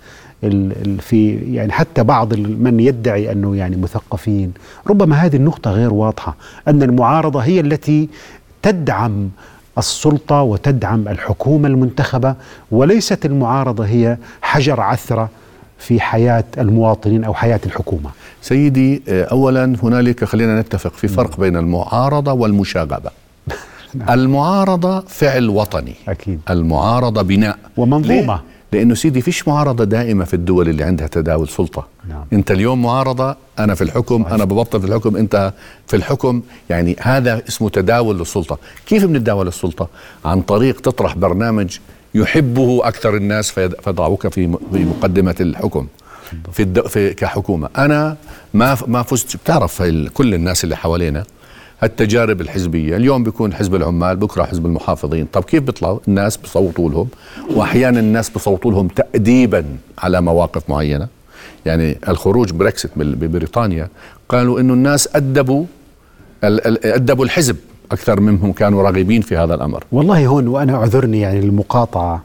في 1.00 1.38
يعني 1.52 1.72
حتى 1.72 2.02
بعض 2.02 2.34
من 2.34 2.80
يدعي 2.80 3.32
أنه 3.32 3.56
يعني 3.56 3.76
مثقفين. 3.76 4.52
ربما 4.86 5.16
هذه 5.16 5.36
النقطة 5.36 5.70
غير 5.70 5.94
واضحة 5.94 6.36
أن 6.68 6.82
المعارضة 6.82 7.40
هي 7.40 7.60
التي 7.60 8.08
تدعم 8.62 9.30
السلطة 9.78 10.42
وتدعم 10.42 11.08
الحكومة 11.08 11.68
المنتخبة 11.68 12.34
وليست 12.70 13.26
المعارضة 13.26 13.84
هي 13.86 14.16
حجر 14.42 14.80
عثرة 14.80 15.28
في 15.78 16.00
حياة 16.00 16.44
المواطنين 16.58 17.24
أو 17.24 17.34
حياة 17.34 17.60
الحكومة. 17.66 18.10
سيدي 18.42 19.02
اولا 19.08 19.76
هنالك 19.82 20.24
خلينا 20.24 20.60
نتفق 20.60 20.92
في 20.92 21.08
فرق 21.08 21.40
بين 21.40 21.56
المعارضة 21.56 22.32
والمشاغبة. 22.32 23.10
نعم. 23.94 24.10
المعارضة 24.10 25.00
فعل 25.00 25.48
وطني 25.48 25.94
أكيد 26.08 26.40
المعارضة 26.50 27.22
بناء 27.22 27.58
ومنظومة 27.76 28.40
لأنه 28.72 28.94
سيدي 28.94 29.20
فيش 29.20 29.48
معارضة 29.48 29.84
دائمة 29.84 30.24
في 30.24 30.34
الدول 30.34 30.68
اللي 30.68 30.84
عندها 30.84 31.06
تداول 31.06 31.48
سلطة. 31.48 31.86
نعم. 32.08 32.24
أنت 32.32 32.50
اليوم 32.50 32.82
معارضة 32.82 33.36
أنا 33.58 33.74
في 33.74 33.84
الحكم 33.84 34.22
صحيح. 34.22 34.32
أنا 34.34 34.44
ببطل 34.44 34.80
في 34.80 34.86
الحكم 34.86 35.16
أنت 35.16 35.52
في 35.86 35.96
الحكم. 35.96 36.42
يعني 36.70 36.96
هذا 37.00 37.42
اسمه 37.48 37.68
تداول 37.68 38.18
للسلطة. 38.18 38.58
كيف 38.86 39.04
بنتداول 39.04 39.48
السلطة؟ 39.48 39.88
عن 40.24 40.40
طريق 40.42 40.80
تطرح 40.80 41.16
برنامج 41.16 41.78
يحبه 42.14 42.80
أكثر 42.88 43.16
الناس 43.16 43.50
فيضعوك 43.50 44.28
في 44.28 44.58
في 44.72 44.84
مقدمة 44.84 45.36
الحكم. 45.40 45.86
في, 46.52 46.62
الد... 46.62 46.86
في 46.86 47.14
كحكومة. 47.14 47.68
أنا 47.78 48.16
ما 48.54 48.78
ما 48.86 49.02
فزت. 49.02 49.36
بتعرف 49.36 49.82
كل 50.14 50.34
الناس 50.34 50.64
اللي 50.64 50.76
حوالينا 50.76 51.24
التجارب 51.82 52.40
الحزبية. 52.40 52.96
اليوم 52.96 53.24
بيكون 53.24 53.54
حزب 53.54 53.74
العمال 53.74 54.16
بكرة 54.16 54.44
حزب 54.44 54.66
المحافظين. 54.66 55.26
طب 55.32 55.44
كيف 55.44 55.62
بيطلعوا؟ 55.62 55.98
الناس 56.08 56.36
بصوتوا 56.36 56.90
لهم 56.90 57.08
وأحيانا 57.54 58.00
الناس 58.00 58.30
بصوتوا 58.30 58.70
لهم 58.70 58.88
تاديبا 58.88 59.64
على 59.98 60.20
مواقف 60.20 60.70
معينة. 60.70 61.08
يعني 61.66 61.98
الخروج 62.08 62.52
بريكسيت 62.52 62.90
ببريطانيا 62.96 63.88
قالوا 64.28 64.60
إنه 64.60 64.74
الناس 64.74 65.08
أدبوا 65.16 65.64
أدبوا 66.42 67.24
الحزب 67.24 67.56
أكثر 67.92 68.20
منهم 68.20 68.52
كانوا 68.52 68.82
راغبين 68.82 69.22
في 69.22 69.36
هذا 69.36 69.54
الأمر. 69.54 69.84
والله 69.92 70.26
هون 70.26 70.48
وأنا 70.48 70.74
أعذرني 70.74 71.20
يعني 71.20 71.38
المقاطعة. 71.38 72.22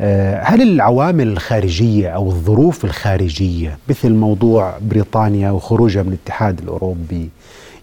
آه، 0.00 0.42
هل 0.42 0.62
العوامل 0.62 1.28
الخارجية 1.28 2.08
أو 2.08 2.28
الظروف 2.28 2.84
الخارجية 2.84 3.78
مثل 3.88 4.12
موضوع 4.12 4.78
بريطانيا 4.82 5.50
وخروجها 5.50 6.02
من 6.02 6.08
الاتحاد 6.08 6.60
الأوروبي 6.60 7.28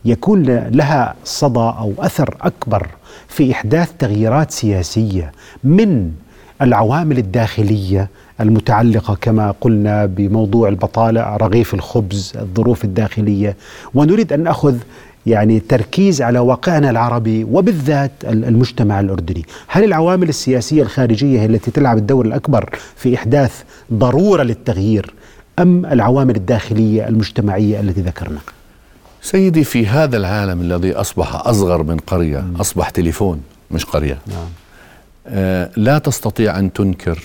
يكون 0.05 0.43
لها 0.57 1.15
صدى 1.23 1.59
أو 1.59 1.93
أثر 1.99 2.35
أكبر 2.41 2.87
في 3.27 3.51
إحداث 3.51 3.91
تغييرات 3.99 4.51
سياسية 4.51 5.31
من 5.63 6.11
العوامل 6.61 7.17
الداخلية 7.17 8.09
المتعلقة 8.41 9.17
كما 9.21 9.53
قلنا 9.61 10.05
بموضوع 10.05 10.69
البطالة، 10.69 11.37
رغيف 11.37 11.73
الخبز، 11.73 12.33
الظروف 12.35 12.85
الداخلية، 12.85 13.55
ونريد 13.93 14.33
أن 14.33 14.43
نأخذ 14.43 14.77
يعني 15.25 15.59
تركيز 15.59 16.21
على 16.21 16.39
واقعنا 16.39 16.89
العربي 16.89 17.43
وبالذات 17.43 18.11
المجتمع 18.23 18.99
الأردني، 18.99 19.45
هل 19.67 19.83
العوامل 19.83 20.29
السياسية 20.29 20.81
الخارجية 20.83 21.39
هي 21.39 21.45
التي 21.45 21.71
تلعب 21.71 21.97
الدور 21.97 22.25
الأكبر 22.25 22.69
في 22.95 23.15
إحداث 23.15 23.63
ضرورة 23.93 24.43
للتغيير 24.43 25.13
أم 25.59 25.85
العوامل 25.85 26.35
الداخلية 26.35 27.07
المجتمعية 27.07 27.79
التي 27.79 28.01
ذكرنا؟ 28.01 28.39
سيدي 29.21 29.63
في 29.63 29.87
هذا 29.87 30.17
العالم 30.17 30.61
الذي 30.61 30.93
أصبح 30.93 31.35
أصغر 31.35 31.83
من 31.83 31.97
قرية 31.97 32.39
مم. 32.39 32.55
أصبح 32.55 32.89
تليفون 32.89 33.41
مش 33.71 33.85
قرية. 33.85 34.17
نعم. 34.27 34.47
آه 35.27 35.71
لا 35.75 35.97
تستطيع 35.97 36.59
أن 36.59 36.73
تنكر 36.73 37.19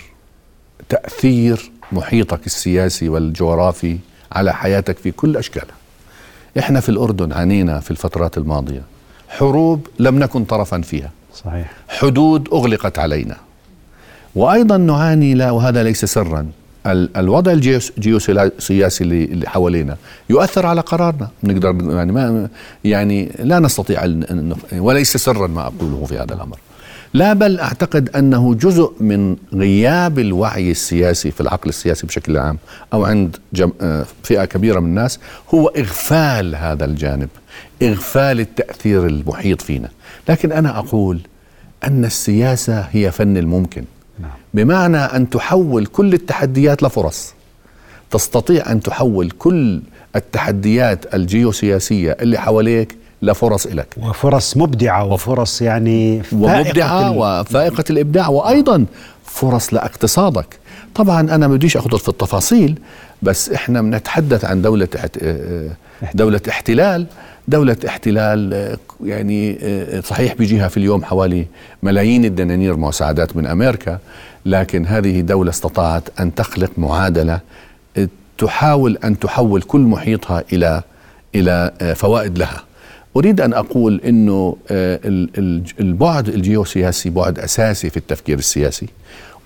تأثير 0.88 1.70
محيطك 1.92 2.46
السياسي 2.46 3.08
والجغرافي 3.08 3.98
على 4.32 4.54
حياتك 4.54 4.98
في 4.98 5.10
كل 5.10 5.36
أشكالها. 5.36 5.74
إحنا 6.58 6.80
في 6.80 6.88
الأردن 6.88 7.32
عانينا 7.32 7.80
في 7.80 7.90
الفترات 7.90 8.38
الماضية. 8.38 8.82
حروب 9.28 9.86
لم 9.98 10.18
نكن 10.18 10.44
طرفا 10.44 10.80
فيها. 10.80 11.10
صحيح. 11.34 11.72
حدود 11.88 12.48
أغلقت 12.52 12.98
علينا. 12.98 13.36
وأيضا 14.34 14.76
نعاني 14.76 15.34
لا 15.34 15.50
وهذا 15.50 15.82
ليس 15.82 16.04
سرا 16.04 16.46
الوضع 16.92 17.52
الجيوسياسي 17.52 19.04
اللي 19.04 19.48
حوالينا 19.48 19.96
يؤثر 20.30 20.66
على 20.66 20.80
قرارنا. 20.80 21.28
نقدر 21.44 21.94
يعني 21.94 22.12
ما 22.12 22.48
يعني 22.84 23.32
لا 23.38 23.58
نستطيع 23.58 24.04
وليس 24.72 25.16
سرا 25.16 25.46
ما 25.46 25.66
أقوله 25.66 26.04
في 26.04 26.18
هذا 26.18 26.34
الأمر. 26.34 26.58
لا 27.14 27.32
بل 27.32 27.60
أعتقد 27.60 28.08
أنه 28.08 28.54
جزء 28.54 28.92
من 29.00 29.36
غياب 29.54 30.18
الوعي 30.18 30.70
السياسي 30.70 31.30
في 31.30 31.40
العقل 31.40 31.68
السياسي 31.68 32.06
بشكل 32.06 32.36
عام 32.36 32.58
أو 32.92 33.04
عند 33.04 33.36
آه، 33.80 34.06
فئة 34.22 34.44
كبيرة 34.44 34.80
من 34.80 34.86
الناس 34.86 35.18
هو 35.54 35.68
إغفال 35.68 36.54
هذا 36.56 36.84
الجانب 36.84 37.28
إغفال 37.82 38.40
التأثير 38.40 39.06
المحيط 39.06 39.62
فينا. 39.62 39.88
لكن 40.28 40.52
أنا 40.52 40.78
أقول 40.78 41.20
أن 41.84 42.04
السياسة 42.04 42.80
هي 42.80 43.10
فن 43.10 43.36
الممكن. 43.36 43.84
نعم. 44.20 44.30
بمعنى 44.54 44.96
أن 44.98 45.30
تحول 45.30 45.86
كل 45.86 46.14
التحديات 46.14 46.82
لفرص. 46.82 47.34
تستطيع 48.10 48.72
أن 48.72 48.80
تحول 48.80 49.30
كل 49.30 49.80
التحديات 50.16 51.14
الجيوسياسية 51.14 52.16
اللي 52.20 52.38
حواليك 52.38 52.96
لفرص 53.22 53.66
لك 53.66 53.86
وفرص 54.02 54.56
مبدعة 54.56 55.04
وفرص 55.04 55.62
يعني 55.62 56.22
ومبدعة 56.32 57.10
وفائقة 57.10 57.84
الإبداع 57.90 58.28
وأيضا 58.28 58.86
فرص 59.24 59.74
لاقتصادك. 59.74 60.58
طبعا 60.94 61.20
أنا 61.20 61.48
ما 61.48 61.54
بديش 61.54 61.76
أخذ 61.76 61.98
في 61.98 62.08
التفاصيل 62.08 62.78
بس 63.22 63.50
إحنا 63.50 63.82
بنتحدث 63.82 64.44
عن 64.44 64.62
دولة 64.62 64.88
دولة 66.14 66.40
احتلال. 66.48 67.06
دولة 67.48 67.76
احتلال 67.86 68.76
يعني 69.04 69.58
صحيح 70.02 70.34
بيجيها 70.34 70.68
في 70.68 70.76
اليوم 70.76 71.04
حوالي 71.04 71.46
ملايين 71.82 72.24
الدنانير 72.24 72.76
مساعدات 72.76 73.36
من 73.36 73.46
أمريكا 73.46 73.98
لكن 74.46 74.86
هذه 74.86 75.20
دولة 75.20 75.50
استطاعت 75.50 76.02
أن 76.20 76.34
تخلق 76.34 76.70
معادلة 76.78 77.40
تحاول 78.38 78.98
أن 79.04 79.18
تحول 79.18 79.62
كل 79.62 79.80
محيطها 79.80 80.44
إلى 80.52 80.82
إلى 81.34 81.72
فوائد 81.96 82.38
لها. 82.38 82.62
أريد 83.16 83.40
أن 83.40 83.52
أقول 83.52 84.00
أنه 84.04 84.56
البعد 85.80 86.28
الجيوسياسي 86.28 87.10
بعد 87.10 87.38
أساسي 87.38 87.90
في 87.90 87.96
التفكير 87.96 88.38
السياسي 88.38 88.88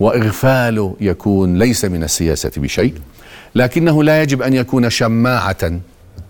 وإغفاله 0.01 0.97
يكون 1.01 1.59
ليس 1.59 1.85
من 1.85 2.03
السياسة 2.05 2.51
بشيء 2.57 2.95
لكنه 3.55 4.03
لا 4.05 4.23
يجب 4.23 4.43
أن 4.43 4.55
يكون 4.55 4.91
شماعة 4.91 5.81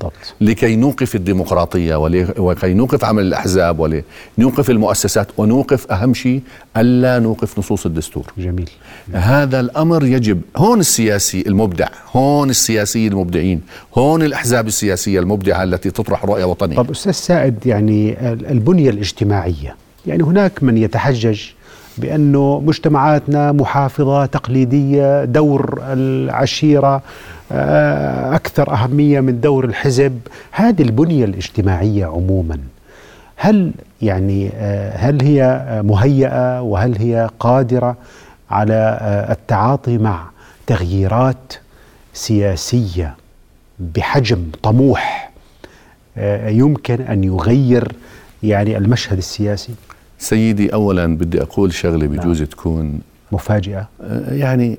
بالضبط. 0.00 0.34
لكي 0.40 0.76
نوقف 0.76 1.14
الديمقراطية 1.14 1.94
ولكي 2.38 2.74
نوقف 2.74 3.04
عمل 3.04 3.22
الأحزاب 3.22 3.78
ولنوقف 3.78 4.70
المؤسسات 4.70 5.28
ونوقف 5.36 5.92
أهم 5.92 6.14
شيء 6.14 6.40
ألا 6.76 7.18
نوقف 7.18 7.58
نصوص 7.58 7.86
الدستور. 7.86 8.32
جميل. 8.38 8.70
هذا 9.12 9.60
الأمر 9.60 10.04
يجب. 10.04 10.40
هون 10.56 10.80
السياسي 10.80 11.44
المبدع 11.46 11.88
هون 12.16 12.50
السياسي 12.50 13.06
المبدعين 13.06 13.60
هون 13.98 14.22
الأحزاب 14.22 14.66
السياسية 14.66 15.20
المبدعة 15.20 15.62
التي 15.62 15.90
تطرح 15.90 16.24
رؤية 16.24 16.44
وطنية. 16.44 16.76
طب 16.76 16.90
أستاذ 16.90 17.12
سائد 17.12 17.66
يعني 17.66 18.16
البنية 18.50 18.90
الاجتماعية 18.90 19.76
يعني 20.06 20.22
هناك 20.22 20.62
من 20.62 20.76
يتحجج 20.78 21.40
بأنه 21.98 22.62
مجتمعاتنا 22.66 23.52
محافظة 23.52 24.26
تقليدية 24.26 25.24
دور 25.24 25.82
العشيرة 25.82 27.02
آه، 27.52 28.34
أكثر 28.34 28.72
أهمية 28.72 29.20
من 29.20 29.40
دور 29.40 29.64
الحزب. 29.64 30.18
هذه 30.52 30.82
البنية 30.82 31.24
الاجتماعية 31.24 32.06
عموما 32.06 32.58
هل 33.36 33.72
يعني 34.02 34.50
آه، 34.54 34.96
هل 34.96 35.22
هي 35.22 35.62
مهيئة 35.84 36.60
وهل 36.62 36.98
هي 36.98 37.28
قادرة 37.40 37.96
على 38.50 38.98
آه، 39.00 39.32
التعاطي 39.32 39.98
مع 39.98 40.24
تغييرات 40.66 41.52
سياسية 42.14 43.14
بحجم 43.78 44.42
طموح 44.62 45.30
يمكن 46.46 47.00
أن 47.00 47.24
يغير 47.24 47.92
يعني 48.42 48.76
المشهد 48.76 49.18
السياسي؟ 49.18 49.74
سيدي 50.20 50.72
اولا 50.72 51.06
بدي 51.16 51.42
أقول 51.42 51.74
شغلة 51.74 52.06
بجوز 52.06 52.42
تكون 52.42 53.00
مفاجئة. 53.32 53.88
آه، 54.02 54.34
يعني 54.34 54.78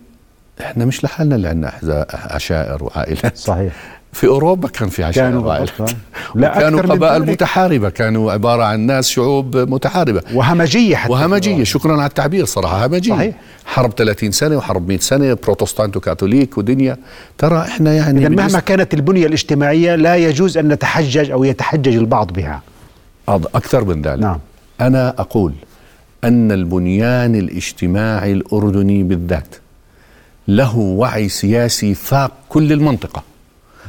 إحنا 0.61 0.85
مش 0.85 1.03
لحالنا 1.03 1.35
اللي 1.35 1.47
عندنا 1.47 1.71
أحزا- 1.71 2.15
عشائر 2.33 2.83
وعائلات. 2.83 3.37
صحيح. 3.37 3.73
في 4.13 4.27
أوروبا 4.27 4.67
كان 4.67 4.89
في 4.89 5.03
عشائر 5.03 5.27
كانوا 5.29 5.45
وعائلات. 5.47 5.69
لا 6.35 6.59
كانوا 6.59 6.81
قبائل. 6.81 7.21
متحاربة 7.25 7.89
كانوا 7.89 8.31
عبارة 8.31 8.63
عن 8.63 8.79
ناس 8.79 9.09
شعوب 9.09 9.57
متحاربة. 9.57 10.21
وهمجية 10.33 10.95
حتى. 10.95 11.11
وهمجية 11.11 11.63
شكرا 11.63 11.93
على 11.93 12.05
التعبير 12.05 12.45
صراحة 12.45 12.85
همجية. 12.85 13.11
صحيح. 13.13 13.35
حرب 13.65 13.91
30 13.95 14.31
سنة 14.31 14.57
وحرب 14.57 14.87
100 14.87 14.99
سنة 14.99 15.37
بروتستانت 15.43 15.97
وكاثوليك 15.97 16.57
ودنيا. 16.57 16.97
ترى 17.37 17.61
إحنا 17.61 17.93
يعني 17.93 18.19
إذا 18.19 18.29
مهما 18.29 18.59
كانت 18.59 18.93
البنية 18.93 19.25
الاجتماعية 19.25 19.95
لا 19.95 20.15
يجوز 20.15 20.57
أن 20.57 20.67
نتحجج 20.67 21.31
أو 21.31 21.43
يتحجج 21.43 21.95
البعض 21.95 22.33
بها. 22.33 22.61
أكثر 23.29 23.83
من 23.83 24.01
ذلك. 24.01 24.21
نعم. 24.21 24.39
أنا 24.81 25.09
أقول 25.19 25.53
أن 26.23 26.51
البنيان 26.51 27.35
الاجتماعي 27.35 28.31
الأردني 28.31 29.03
بالذات 29.03 29.55
له 30.47 30.77
وعي 30.77 31.29
سياسي 31.29 31.93
فاق 31.93 32.31
كل 32.49 32.73
المنطقة. 32.73 33.23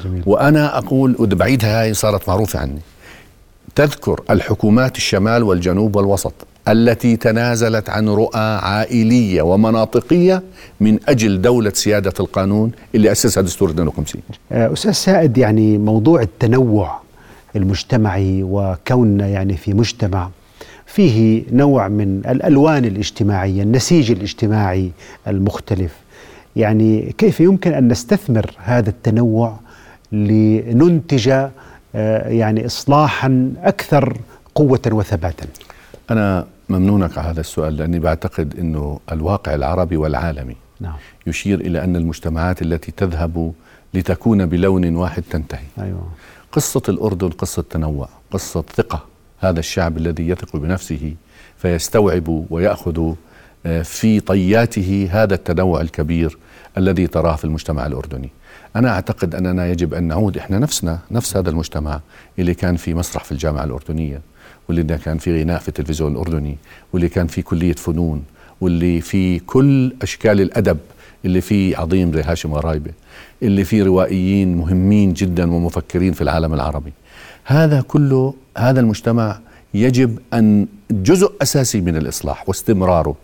جميل. 0.04 0.22
وأنا 0.26 0.78
أقول 0.78 1.16
وده 1.18 1.36
بعيدها 1.36 1.82
هاي 1.82 1.94
صارت 1.94 2.28
معروفة 2.28 2.58
عني. 2.58 2.80
تذكر 3.74 4.20
الحكومات 4.30 4.96
الشمال 4.96 5.42
والجنوب 5.42 5.96
والوسط 5.96 6.32
التي 6.68 7.16
تنازلت 7.16 7.90
عن 7.90 8.08
رؤى 8.08 8.40
عائلية 8.62 9.42
ومناطقية 9.42 10.42
من 10.80 10.98
أجل 11.08 11.42
دولة 11.42 11.72
سيادة 11.74 12.12
القانون 12.20 12.72
اللي 12.94 13.12
أسسها 13.12 13.42
دستور 13.42 13.70
52 13.70 14.22
آه، 14.52 14.72
أستاذ 14.72 14.92
سائد 14.92 15.38
يعني 15.38 15.78
موضوع 15.78 16.22
التنوع 16.22 17.00
المجتمعي 17.56 18.42
وكوننا 18.42 19.28
يعني 19.28 19.56
في 19.56 19.74
مجتمع 19.74 20.28
فيه 20.92 21.42
نوع 21.52 21.88
من 21.88 22.22
الألوان 22.28 22.84
الاجتماعية 22.84 23.62
النسيج 23.62 24.10
الاجتماعي 24.10 24.90
المختلف. 25.28 25.96
يعني 26.56 27.14
كيف 27.18 27.40
يمكن 27.40 27.72
أن 27.72 27.88
نستثمر 27.88 28.50
هذا 28.58 28.90
التنوع 28.90 29.56
لننتج 30.12 31.28
آه، 31.94 32.28
يعني 32.28 32.66
إصلاحا 32.66 33.54
أكثر 33.62 34.16
قوة 34.54 34.80
وثباتا؟ 34.86 35.46
أنا 36.10 36.46
ممنونك 36.68 37.18
على 37.18 37.28
هذا 37.28 37.40
السؤال 37.40 37.76
لأني 37.76 37.98
بعتقد 37.98 38.54
إنه 38.58 39.00
الواقع 39.12 39.54
العربي 39.54 39.96
والعالمي 39.96 40.56
نعم. 40.80 40.94
يشير 41.26 41.60
إلى 41.60 41.84
أن 41.84 41.96
المجتمعات 41.96 42.62
التي 42.62 42.92
تذهب 42.92 43.52
لتكون 43.94 44.46
بلون 44.46 44.96
واحد 44.96 45.22
تنتهي. 45.30 45.66
أيوة. 45.78 46.08
قصة 46.52 46.82
الأردن 46.88 47.28
قصة 47.28 47.64
تنوع 47.70 48.08
قصة 48.30 48.64
ثقة. 48.76 49.11
هذا 49.42 49.60
الشعب 49.60 49.96
الذي 49.96 50.28
يثق 50.28 50.56
بنفسه 50.56 51.14
فيستوعب 51.58 52.46
ويأخذ 52.50 53.14
آه، 53.66 53.82
في 53.82 54.20
طياته 54.20 55.08
هذا 55.10 55.34
التنوع 55.34 55.80
الكبير 55.80 56.38
الذي 56.78 57.06
تراه 57.06 57.36
في 57.36 57.44
المجتمع 57.44 57.86
الأردني. 57.86 58.30
أنا 58.76 58.90
أعتقد 58.90 59.34
أننا 59.34 59.66
يجب 59.66 59.94
أن 59.94 60.04
نعود 60.04 60.38
إحنا 60.38 60.58
نفسنا 60.58 60.98
نفس 61.10 61.36
هذا 61.36 61.50
المجتمع 61.50 62.00
اللي 62.38 62.54
كان 62.54 62.76
في 62.76 62.94
مسرح 62.94 63.24
في 63.24 63.32
الجامعة 63.32 63.64
الأردنية 63.64 64.20
واللي 64.68 64.98
كان 64.98 65.18
في 65.18 65.42
غناء 65.42 65.58
في 65.58 65.68
التلفزيون 65.68 66.12
الأردني 66.12 66.56
واللي 66.92 67.08
كان 67.08 67.26
في 67.26 67.42
كلية 67.42 67.74
فنون 67.74 68.24
واللي 68.60 69.00
في 69.00 69.38
كل 69.38 69.94
أشكال 70.02 70.40
الأدب 70.40 70.78
اللي 71.24 71.40
فيه 71.40 71.76
عظيم 71.76 72.12
زي 72.12 72.22
هاشم 72.22 72.54
غرايبة 72.54 72.90
اللي 73.42 73.64
فيه 73.64 73.82
روائيين 73.82 74.56
مهمين 74.56 75.12
جدا 75.12 75.52
ومفكرين 75.52 76.12
في 76.12 76.20
العالم 76.20 76.54
العربي. 76.54 76.92
هذا 77.44 77.80
كله 77.80 78.34
هذا 78.58 78.80
المجتمع 78.80 79.38
يجب 79.74 80.18
أن 80.34 80.66
جزء 80.90 81.32
أساسي 81.42 81.80
من 81.80 81.96
الإصلاح 81.96 82.48
واستمراره 82.48 83.14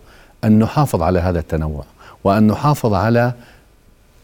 أن 0.43 0.59
نحافظ 0.59 1.01
على 1.01 1.19
هذا 1.19 1.39
التنوع 1.39 1.83
وأن 2.23 2.47
نحافظ 2.47 2.93
على 2.93 3.33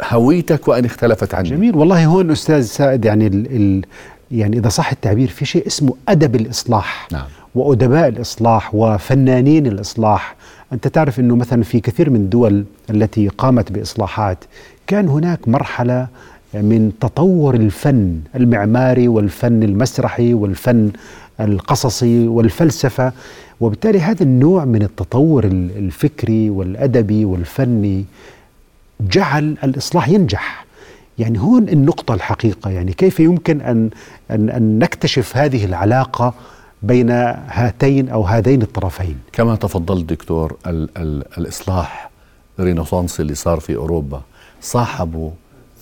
هويتك 0.03 0.67
وأن 0.67 0.85
اختلفت 0.85 1.33
عني. 1.33 1.49
جميل. 1.49 1.75
والله 1.75 2.05
هون 2.05 2.31
أستاذ 2.31 2.61
سائد 2.61 3.05
يعني 3.05 3.27
ال 3.27 3.55
ال 3.55 3.85
يعني 4.31 4.57
إذا 4.57 4.69
صح 4.69 4.91
التعبير 4.91 5.27
في 5.27 5.45
شيء 5.45 5.67
اسمه 5.67 5.93
أدب 6.07 6.35
الإصلاح 6.35 7.07
نعم. 7.11 7.25
وأدباء 7.55 8.07
الإصلاح 8.07 8.75
وفنانين 8.75 9.67
الإصلاح. 9.67 10.35
أنت 10.73 10.87
تعرف 10.87 11.19
إنه 11.19 11.35
مثلا 11.35 11.63
في 11.63 11.79
كثير 11.79 12.09
من 12.09 12.15
الدول 12.15 12.65
التي 12.89 13.27
قامت 13.27 13.71
بإصلاحات 13.71 14.37
كان 14.87 15.07
هناك 15.07 15.47
مرحلة 15.47 16.07
من 16.61 16.91
تطور 17.01 17.55
الفن 17.55 18.19
المعماري 18.35 19.07
والفن 19.07 19.63
المسرحي 19.63 20.33
والفن 20.33 20.91
القصصي 21.39 22.27
والفلسفة. 22.27 23.11
وبالتالي 23.61 23.99
هذا 23.99 24.23
النوع 24.23 24.65
من 24.65 24.83
التطور 24.83 25.43
ال- 25.43 25.77
الفكري 25.77 26.49
والأدبي 26.49 27.25
والفني 27.25 28.05
جعل 29.01 29.57
الإصلاح 29.63 30.09
ينجح. 30.09 30.65
يعني 31.19 31.39
هون 31.39 31.69
النقطة 31.69 32.13
الحقيقة. 32.13 32.69
يعني 32.71 32.93
كيف 32.93 33.19
يمكن 33.19 33.61
أن 33.61 33.89
أن, 34.31 34.49
أن 34.49 34.79
نكتشف 34.79 35.37
هذه 35.37 35.65
العلاقة 35.65 36.33
بين 36.83 37.09
هاتين 37.47 38.09
أو 38.09 38.23
هذين 38.23 38.61
الطرفين؟ 38.61 39.17
كما 39.33 39.55
تفضلت 39.55 40.09
دكتور 40.09 40.55
ال 40.67 40.89
ال 40.97 41.23
الإصلاح 41.37 42.09
الرينيسانس 42.59 43.19
اللي 43.19 43.35
صار 43.35 43.59
في 43.59 43.75
أوروبا 43.75 44.21
صاحبوا 44.61 45.29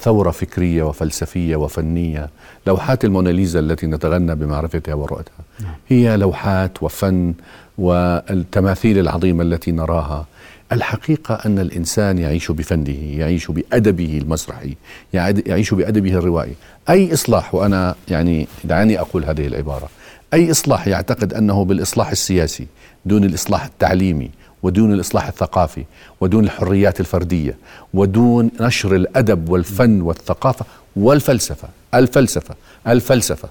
ثورة 0.03 0.31
فكرية 0.31 0.83
وفلسفية 0.83 1.55
وفنية 1.55 2.29
لوحات 2.67 3.05
الموناليزا 3.05 3.59
التي 3.59 3.87
نتغنى 3.87 4.35
بمعرفتها 4.35 4.93
ورؤيتها 4.93 5.43
هي 5.87 6.17
لوحات 6.17 6.83
وفن 6.83 7.33
والتماثيل 7.77 8.99
العظيمة 8.99 9.43
التي 9.43 9.71
نراها. 9.71 10.25
الحقيقة 10.71 11.35
أن 11.45 11.59
الإنسان 11.59 12.17
يعيش 12.17 12.51
بفنه 12.51 13.19
يعيش 13.19 13.51
بأدبه 13.51 14.17
المسرحي 14.21 14.75
يعيش 15.13 15.73
بأدبه 15.73 16.13
الروائي. 16.13 16.53
أي 16.89 17.13
إصلاح 17.13 17.55
وأنا 17.55 17.95
يعني 18.07 18.47
دعاني 18.63 18.99
أقول 18.99 19.25
هذه 19.25 19.47
العبارة 19.47 19.89
أي 20.33 20.51
إصلاح 20.51 20.87
يعتقد 20.87 21.33
أنه 21.33 21.65
بالإصلاح 21.65 22.11
السياسي 22.11 22.67
دون 23.05 23.23
الإصلاح 23.23 23.65
التعليمي 23.65 24.29
ودون 24.63 24.93
الإصلاح 24.93 25.27
الثقافي 25.27 25.83
ودون 26.21 26.43
الحريات 26.43 26.99
الفردية 26.99 27.57
ودون 27.93 28.51
نشر 28.59 28.95
الأدب 28.95 29.49
والفن 29.49 30.01
والثقافة 30.01 30.65
والفلسفة 30.95 31.67
الفلسفة 31.93 32.55
الفلسفة 32.87 33.49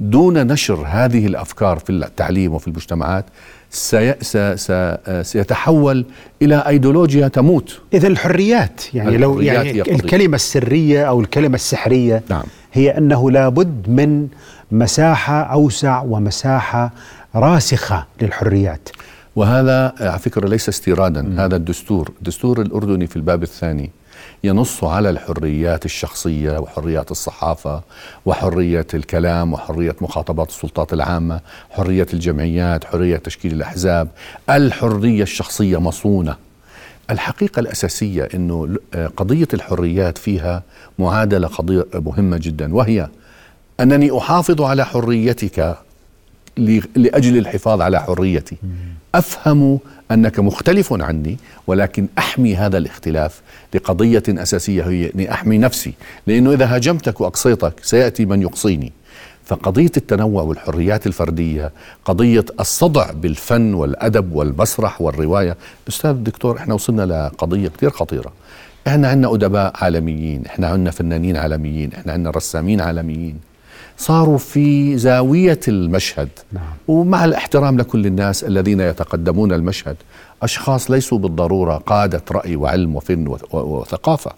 دون 0.00 0.46
نشر 0.46 0.84
هذه 0.86 1.26
الأفكار 1.26 1.78
في 1.78 1.90
التعليم 1.90 2.54
وفي 2.54 2.68
المجتمعات 2.68 3.24
سي 3.70 4.14
سي 4.20 4.56
سي 4.56 4.96
سيتحول 5.22 6.04
إلى 6.42 6.64
أيديولوجيا 6.66 7.28
تموت 7.28 7.80
إذا 7.94 8.08
الحريات 8.08 8.94
يعني 8.94 9.16
لو 9.16 9.40
الحريات 9.40 9.66
يعني 9.66 9.78
هي 9.78 9.80
قضية. 9.82 9.94
الكلمة 9.94 10.34
السرية 10.34 11.04
أو 11.04 11.20
الكلمة 11.20 11.54
السحرية 11.54 12.22
نعم. 12.30 12.42
هي 12.72 12.98
أنه 12.98 13.30
لابد 13.30 13.88
من 13.88 14.28
مساحة 14.72 15.42
أوسع 15.42 16.02
ومساحة 16.02 16.92
راسخة 17.34 18.06
للحريات 18.22 18.88
وهذا 19.40 19.92
على 20.00 20.18
فكرة 20.18 20.48
ليس 20.48 20.68
استيرادا 20.68 21.44
هذا 21.44 21.56
الدستور. 21.56 22.10
الدستور 22.18 22.60
الأردني 22.62 23.06
في 23.06 23.16
الباب 23.16 23.42
الثاني 23.42 23.90
ينص 24.44 24.84
على 24.84 25.10
الحريات 25.10 25.84
الشخصية 25.84 26.58
وحريات 26.58 27.10
الصحافة 27.10 27.82
وحرية 28.26 28.86
الكلام 28.94 29.52
وحرية 29.52 29.96
مخاطبات 30.00 30.48
السلطات 30.48 30.92
العامة 30.92 31.40
حرية 31.70 32.06
الجمعيات 32.14 32.84
حرية 32.84 33.16
تشكيل 33.16 33.52
الأحزاب. 33.52 34.08
الحرية 34.50 35.22
الشخصية 35.22 35.80
مصونة. 35.80 36.36
الحقيقة 37.10 37.60
الأساسية 37.60 38.28
أنه 38.34 38.66
ل- 38.66 38.78
قضية 39.16 39.48
الحريات 39.54 40.18
فيها 40.18 40.62
معادلة 40.98 41.48
قضية 41.48 41.86
مهمة 41.94 42.36
جدا 42.42 42.74
وهي 42.74 43.08
أنني 43.80 44.18
أحافظ 44.18 44.62
على 44.62 44.84
حريتك 44.86 45.76
لأجل 46.96 47.38
الحفاظ 47.38 47.80
على 47.80 48.00
حريتي. 48.00 48.56
أفهم 49.14 49.78
أنك 50.10 50.38
مختلف 50.38 50.92
عني 50.92 51.38
ولكن 51.66 52.06
أحمي 52.18 52.56
هذا 52.56 52.78
الاختلاف 52.78 53.40
لقضية 53.74 54.22
أساسية 54.28 54.82
هي 54.82 55.10
أني 55.14 55.32
أحمي 55.32 55.58
نفسي. 55.58 55.94
لأنه 56.26 56.52
إذا 56.52 56.74
هاجمتك 56.74 57.20
وأقصيتك 57.20 57.72
سيأتي 57.82 58.24
من 58.24 58.42
يقصيني. 58.42 58.92
فقضية 59.44 59.90
التنوع 59.96 60.42
والحريات 60.42 61.06
الفردية 61.06 61.72
قضية 62.04 62.44
الصدع 62.60 63.10
بالفن 63.12 63.74
والأدب 63.74 64.32
والمسرح 64.32 65.00
والرواية. 65.00 65.56
أستاذ 65.88 66.10
الدكتور 66.10 66.56
إحنا 66.56 66.74
وصلنا 66.74 67.02
لقضية 67.02 67.68
كثير 67.68 67.90
خطيرة. 67.90 68.32
إحنا 68.86 69.08
عندنا 69.08 69.34
أدباء 69.34 69.72
عالميين 69.74 70.46
إحنا 70.46 70.68
عندنا 70.68 70.90
فنانين 70.90 71.36
عالميين 71.36 71.92
إحنا 71.92 72.12
عندنا 72.12 72.30
رسامين 72.30 72.80
عالميين. 72.80 73.49
صاروا 74.00 74.38
في 74.38 74.98
زاوية 74.98 75.60
المشهد. 75.68 76.28
نعم. 76.52 76.62
ومع 76.88 77.24
الاحترام 77.24 77.78
لكل 77.78 78.06
الناس 78.06 78.44
الذين 78.44 78.80
يتقدمون 78.80 79.52
المشهد 79.52 79.96
أشخاص 80.42 80.90
ليسوا 80.90 81.18
بالضرورة 81.18 81.76
قادة 81.76 82.22
رأي 82.30 82.56
وعلم 82.56 82.96
وفن 82.96 83.36
وثقافة. 83.52 84.32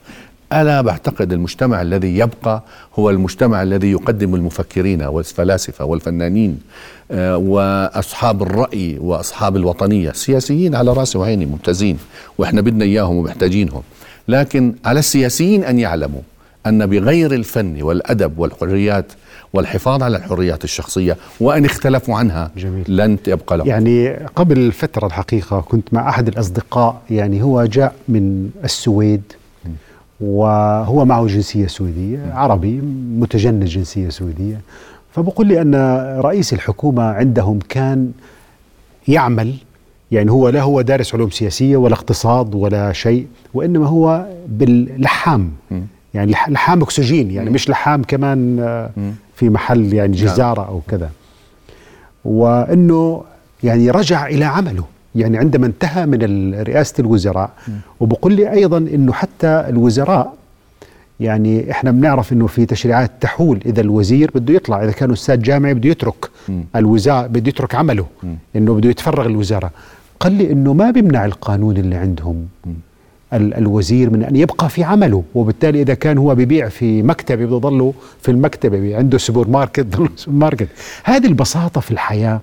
أنا 0.53 0.83
بعتقد 0.83 1.33
المجتمع 1.33 1.83
الذي 1.83 2.19
يبقى 2.19 2.63
هو 2.99 3.11
المجتمع 3.11 3.63
الذي 3.63 3.91
يقدم 3.91 4.35
المفكرين 4.35 5.03
والفلاسفة 5.03 5.85
والفنانين 5.85 6.61
آه، 7.11 7.37
وأصحاب 7.37 8.43
الرأي 8.43 8.99
وأصحاب 9.01 9.57
الوطنية. 9.57 10.11
السياسيين 10.11 10.75
على 10.75 10.93
رأسي 10.93 11.19
وعيني 11.19 11.47
ممتازين 11.47 11.99
وإحنا 12.39 12.61
بدنا 12.61 12.85
إياهم 12.85 13.17
ومحتاجينهم. 13.17 13.83
لكن 14.29 14.75
على 14.85 14.99
السياسيين 14.99 15.65
أن 15.65 15.79
يعلموا 15.79 16.21
أن 16.67 16.87
بغير 16.87 17.35
الفن 17.35 17.83
والأدب 17.83 18.39
والحريات 18.39 19.13
والحفاظ 19.53 20.03
على 20.03 20.17
الحريات 20.17 20.65
الشخصية 20.65 21.17
وأن 21.41 21.65
اختلفوا 21.65 22.17
عنها 22.17 22.51
جميل. 22.57 22.85
لن 22.89 23.19
يبقى 23.27 23.57
لهم. 23.59 23.67
يعني 23.67 24.09
قبل 24.11 24.73
فترة 24.73 25.07
الحقيقة 25.07 25.61
كنت 25.61 25.95
مع 25.95 26.09
أحد 26.09 26.29
الأصدقاء 26.29 27.03
يعني 27.11 27.43
هو 27.43 27.65
جاء 27.65 27.95
من 28.09 28.51
السويد 28.65 29.23
وهو 30.21 31.05
معه 31.05 31.27
جنسية 31.27 31.67
سويدية 31.67 32.33
عربي 32.35 32.81
متجند 33.19 33.65
جنسية 33.65 34.09
سويدية. 34.09 34.61
فبقول 35.15 35.47
لي 35.47 35.61
أن 35.63 35.75
رئيس 36.21 36.53
الحكومة 36.53 37.03
عندهم 37.03 37.59
كان 37.69 38.13
يعمل 39.09 39.55
يعني 40.13 40.31
هو 40.31 40.49
لا 40.49 40.63
هو 40.63 40.81
دارس 40.81 41.15
علوم 41.15 41.31
سياسية 41.31 41.77
ولا 41.77 41.95
اقتصاد 41.95 42.55
ولا 42.55 42.93
شيء 42.93 43.27
وإنما 43.55 43.87
هو 43.87 44.27
باللحام. 44.49 45.51
يعني 46.15 46.33
لح- 46.35 46.49
لحام 46.49 46.83
أكسجين 46.83 47.31
يعني 47.31 47.51
مش 47.51 47.69
لحام 47.71 48.03
كمان 48.03 48.59
آه، 48.61 48.91
في 49.35 49.51
محل 49.51 49.93
يعني 49.95 50.17
جزارة 50.17 50.69
أو 50.69 50.81
كذا. 50.89 51.11
وإنه 52.25 53.25
يعني 53.65 53.91
رجع 53.91 54.27
إلى 54.27 54.45
عمله. 54.45 54.85
يعني 55.15 55.39
عندما 55.39 55.67
انتهى 55.67 56.07
من 56.07 56.55
رئاسة 56.55 56.95
الوزراء 56.99 57.51
وبقول 58.01 58.33
لي 58.33 58.53
أيضا 58.53 58.79
إنه 58.79 59.13
حتى 59.13 59.65
الوزراء 59.69 60.35
يعني 61.21 61.71
إحنا 61.71 61.91
بنعرف 61.91 62.33
إنه 62.33 62.47
في 62.47 62.67
تشريعات 62.67 63.11
تحول. 63.21 63.61
إذا 63.67 63.81
الوزير 63.81 64.31
بده 64.35 64.55
يطلع 64.55 64.85
إذا 64.85 64.93
كان 64.93 65.13
أستاذ 65.13 65.43
جامعي 65.43 65.75
بده 65.75 65.89
يترك 65.91 66.31
الوزاره 66.77 67.27
بده 67.27 67.49
يترك 67.49 67.75
عمله. 67.75 68.07
إنه 68.57 68.75
بده 68.75 68.91
يتفرغ 68.91 69.27
الوزاره 69.27 69.71
قال 70.21 70.33
لي 70.33 70.53
إنه 70.53 70.73
ما 70.73 70.91
بيمنع 70.91 71.25
القانون 71.25 71.77
اللي 71.77 71.97
عندهم. 71.97 72.47
الوزير 73.33 74.11
من 74.11 74.23
أن 74.25 74.37
يبقى 74.37 74.69
في 74.69 74.85
عمله. 74.85 75.23
وبالتالي 75.35 75.83
إذا 75.83 75.95
كان 75.95 76.19
هو 76.19 76.35
بيبيع 76.35 76.69
في 76.69 77.03
مكتبه 77.03 77.45
بده 77.47 77.57
يضله 77.57 77.95
في 78.23 78.31
المكتبه 78.31 78.79
بي- 78.79 78.95
عنده 78.95 79.19
سوبر 79.19 79.49
ماركت 79.49 79.87
ضله 79.97 80.09
سوبر 80.17 80.37
ماركت. 80.37 80.69
هذه 81.05 81.27
البساطة 81.27 81.81
في 81.81 81.91
الحياة 81.91 82.41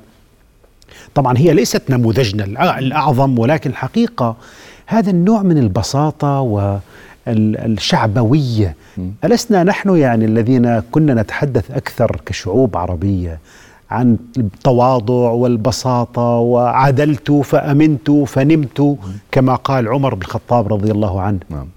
طبعا 1.16 1.38
هي 1.38 1.54
ليست 1.54 1.82
نموذجنا 1.90 2.44
الأع- 2.46 2.78
الأعظم 2.78 3.40
ولكن 3.40 3.70
الحقيقة 3.70 4.36
هذا 4.86 5.10
النوع 5.12 5.42
من 5.44 5.58
البساطة 5.58 6.40
والشعبوية. 7.28 8.76
ألسنا 9.24 9.64
نحن 9.64 9.96
يعني 9.98 10.26
الذين 10.26 10.80
كنا 10.80 11.14
نتحدث 11.14 11.72
أكثر 11.72 12.22
كشعوب 12.26 12.78
عربية؟ 12.78 13.40
عن 13.92 14.18
التواضع 14.38 15.30
والبساطة 15.30 16.22
وعدلت 16.22 17.32
فأمنت 17.32 18.12
فنمت 18.12 18.98
كما 19.32 19.56
قال 19.56 19.88
عمر 19.88 20.16
بن 20.16 20.22
الخطاب 20.22 20.74
رضي 20.74 20.92
الله 20.92 21.22
عنه. 21.22 21.40
نعم. 21.50 21.68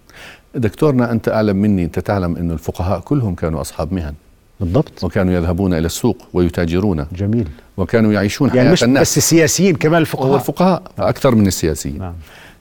دكتورنا 0.55 1.13
أنت 1.13 1.29
أعلم 1.29 1.57
مني 1.57 1.85
أنت 1.85 1.99
تعلم 1.99 2.37
أن 2.37 2.51
الفقهاء 2.51 3.01
كلهم 3.01 3.35
كانوا 3.35 3.61
أصحاب 3.61 3.93
مهن. 3.93 4.15
بالضبط. 4.61 5.05
وكانوا 5.05 5.35
يذهبون 5.35 5.75
إلى 5.75 5.87
السوق 5.87 6.17
ويتاجرون. 6.33 7.07
جميل. 7.13 7.49
وكانوا 7.77 8.13
يعيشون 8.13 8.49
يعني 8.49 8.61
حياة 8.61 8.73
مش 8.73 8.85
الناس. 8.85 9.03
بس 9.03 9.19
السياسيين 9.19 9.77
كمان 9.77 10.01
الفقهاء. 10.01 10.31
هو 10.31 10.35
الفقهاء 10.35 10.83
أكثر 10.99 11.35
من 11.35 11.47
السياسيين. 11.47 11.99
نعم. 11.99 12.15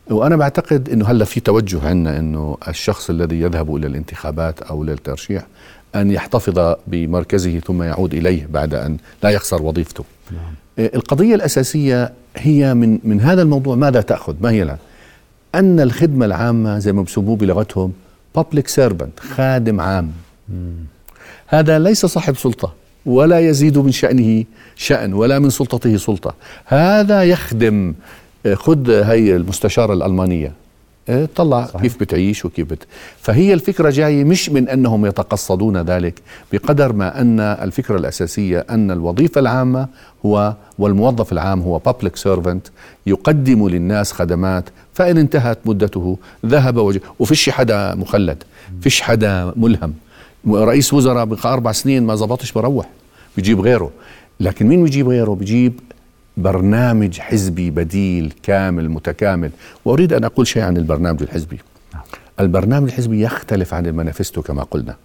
وأنا 0.09 0.35
بعتقد 0.35 0.89
أنه 0.89 1.05
هلا 1.05 1.25
في 1.25 1.39
توجه 1.39 1.87
عندنا 1.87 2.19
أنه 2.19 2.57
الشخص 2.67 3.09
الذي 3.09 3.41
يذهب 3.41 3.75
إلى 3.75 3.87
الانتخابات 3.87 4.61
أو 4.61 4.83
للترشيح 4.83 5.43
أن 5.95 6.11
يحتفظ 6.11 6.75
بمركزه 6.87 7.59
ثم 7.59 7.83
يعود 7.83 8.13
إليه 8.13 8.47
بعد 8.49 8.73
أن 8.73 8.97
لا 9.23 9.29
يخسر 9.29 9.61
وظيفته. 9.61 10.03
نعم. 10.31 10.53
القضية 10.79 11.35
الأساسية 11.35 12.13
هي 12.37 12.73
من 12.73 12.99
من 13.03 13.21
هذا 13.21 13.41
الموضوع 13.41 13.75
ماذا 13.75 14.01
تأخذ؟ 14.01 14.35
ما 14.41 14.49
هي 14.49 14.63
لها 14.63 14.77
أن 15.55 15.79
الخدمة 15.79 16.25
العامة 16.25 16.79
زي 16.79 16.91
ما 16.91 17.01
بسموه 17.01 17.35
بلغتهم 17.35 17.93
public 18.39 18.67
servant 18.75 19.19
خادم 19.35 19.81
عام. 19.81 20.11
هذا 21.47 21.79
ليس 21.79 22.05
صاحب 22.05 22.37
سلطة 22.37 22.73
ولا 23.05 23.39
يزيد 23.39 23.77
من 23.77 23.91
شأنه 23.91 24.43
شأن 24.75 25.13
ولا 25.13 25.39
من 25.39 25.49
سلطته 25.49 25.97
سلطة. 25.97 26.35
هذا 26.65 27.23
يخدم 27.23 27.93
آه، 28.45 28.53
خذ 28.53 28.91
هي 28.91 29.35
المستشارة 29.35 29.93
الألمانية. 29.93 30.47
آه، 30.47 30.51
طلع 31.35 31.65
صحيح. 31.65 31.81
كيف 31.81 31.99
بتعيش 31.99 32.45
وكيف 32.45 32.67
بت... 32.69 32.83
فهي 33.21 33.53
الفكرة 33.53 33.89
جاية 33.89 34.23
مش 34.23 34.49
من 34.49 34.69
أنهم 34.69 35.05
يتقصدون 35.05 35.77
ذلك 35.77 36.21
بقدر 36.53 36.93
ما 36.93 37.21
أن 37.21 37.39
الفكرة 37.39 37.97
الأساسية 37.97 38.65
أن 38.69 38.91
الوظيفة 38.91 39.39
العامة 39.39 39.87
هو 40.25 40.53
والموظف 40.79 41.31
العام 41.31 41.61
هو 41.61 41.79
public 41.89 42.21
servant 42.29 42.69
يقدم 43.07 43.67
للناس 43.67 44.11
خدمات 44.11 44.63
فإن 44.93 45.17
انتهت 45.17 45.59
مدته 45.65 46.17
ذهب 46.45 46.77
وج... 46.77 46.97
وفيش 47.19 47.49
حدا 47.49 47.95
مخلد 47.95 48.43
فيش 48.81 49.01
حدا 49.01 49.53
ملهم. 49.55 49.93
رئيس 50.47 50.93
وزراء 50.93 51.25
بقى 51.25 51.53
أربع 51.53 51.71
سنين 51.71 52.03
ما 52.03 52.15
زبطش 52.15 52.51
بروح 52.51 52.85
بيجيب 53.35 53.59
غيره. 53.59 53.91
لكن 54.39 54.67
مين 54.67 54.83
بيجيب 54.83 55.07
غيره؟ 55.09 55.31
بيجيب 55.35 55.79
برنامج 56.37 57.19
حزبي 57.19 57.69
بديل 57.69 58.33
كامل 58.43 58.89
متكامل. 58.89 59.51
وأريد 59.85 60.13
أن 60.13 60.23
أقول 60.23 60.47
شيء 60.47 60.63
عن 60.63 60.77
البرنامج 60.77 61.21
الحزبي. 61.21 61.59
البرنامج 62.39 62.87
الحزبي 62.87 63.23
يختلف 63.23 63.73
عن 63.73 63.85
المانيفستو 63.85 64.41
كما 64.41 64.63
قلنا. 64.63 64.95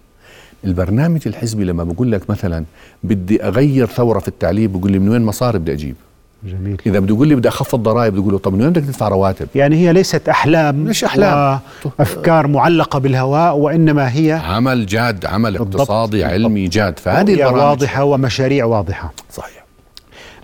البرنامج 0.65 1.21
الحزبي 1.25 1.63
لما 1.63 1.83
بقول 1.83 2.11
لك 2.11 2.29
مثلا 2.29 2.63
بدي 3.03 3.43
أغير 3.43 3.85
ثورة 3.85 4.19
في 4.19 4.27
التعليم 4.27 4.71
بقول 4.71 4.91
لي 4.91 4.99
من 4.99 5.09
وين 5.09 5.21
مصاري 5.21 5.59
بدي 5.59 5.73
أجيب؟ 5.73 5.95
جميل. 6.43 6.81
إذا 6.85 6.99
بده 6.99 7.15
يقول 7.15 7.27
لي 7.27 7.35
بدي 7.35 7.47
أخفض 7.47 7.83
ضرائب 7.83 8.15
بقول 8.15 8.33
له 8.33 8.39
طب 8.39 8.53
من 8.53 8.61
وين 8.61 8.69
بدك 8.69 8.83
تدفع 8.83 9.07
رواتب؟ 9.07 9.47
يعني 9.55 9.75
هي 9.75 9.93
ليست 9.93 10.29
أحلام 10.29 10.75
مش 10.75 11.03
أحلام. 11.03 11.59
وأفكار 11.85 12.47
معلقة 12.47 12.99
بالهواء 12.99 13.57
وإنما 13.57 14.15
هي 14.15 14.31
عمل 14.31 14.85
جاد 14.85 15.25
عمل. 15.25 15.57
اقتصادي 15.57 16.17
بالضبط. 16.17 16.33
علمي 16.33 16.67
جاد. 16.67 16.99
فهذه 16.99 17.33
البرامج. 17.33 17.57
واضحة 17.57 18.03
ومشاريع 18.03 18.65
واضحة. 18.65 19.13
صحيح. 19.31 19.66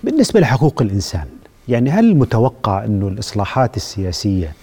بالنسبة 0.04 0.40
لحقوق 0.40 0.82
الإنسان 0.82 1.26
يعني 1.68 1.90
هل 1.90 2.16
متوقع 2.16 2.86
أن 2.86 3.08
الإصلاحات 3.08 3.78
السياسية 3.78 4.54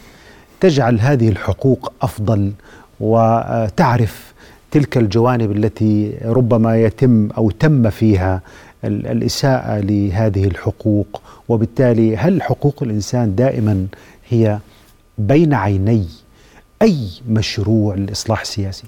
تجعل 0.61 1.01
هذه 1.01 1.29
الحقوق 1.29 1.93
أفضل 2.03 2.53
وتعرف 3.01 4.33
تلك 4.71 4.97
الجوانب 4.97 5.51
التي 5.57 6.19
ربما 6.25 6.83
يتم 6.83 7.29
أو 7.31 7.51
تم 7.51 7.91
فيها 7.91 8.43
ال- 8.85 9.07
الإساءة 9.07 9.81
لهذه 9.81 10.45
الحقوق؟ 10.45 11.23
وبالتالي 11.49 12.17
هل 12.17 12.43
حقوق 12.43 12.83
الإنسان 12.83 13.35
دائما 13.35 13.87
هي 14.29 14.59
بين 15.19 15.55
عيني 15.55 16.07
أي 16.83 16.97
مشروع 17.29 17.95
للإصلاح 17.95 18.41
السياسي 18.41 18.85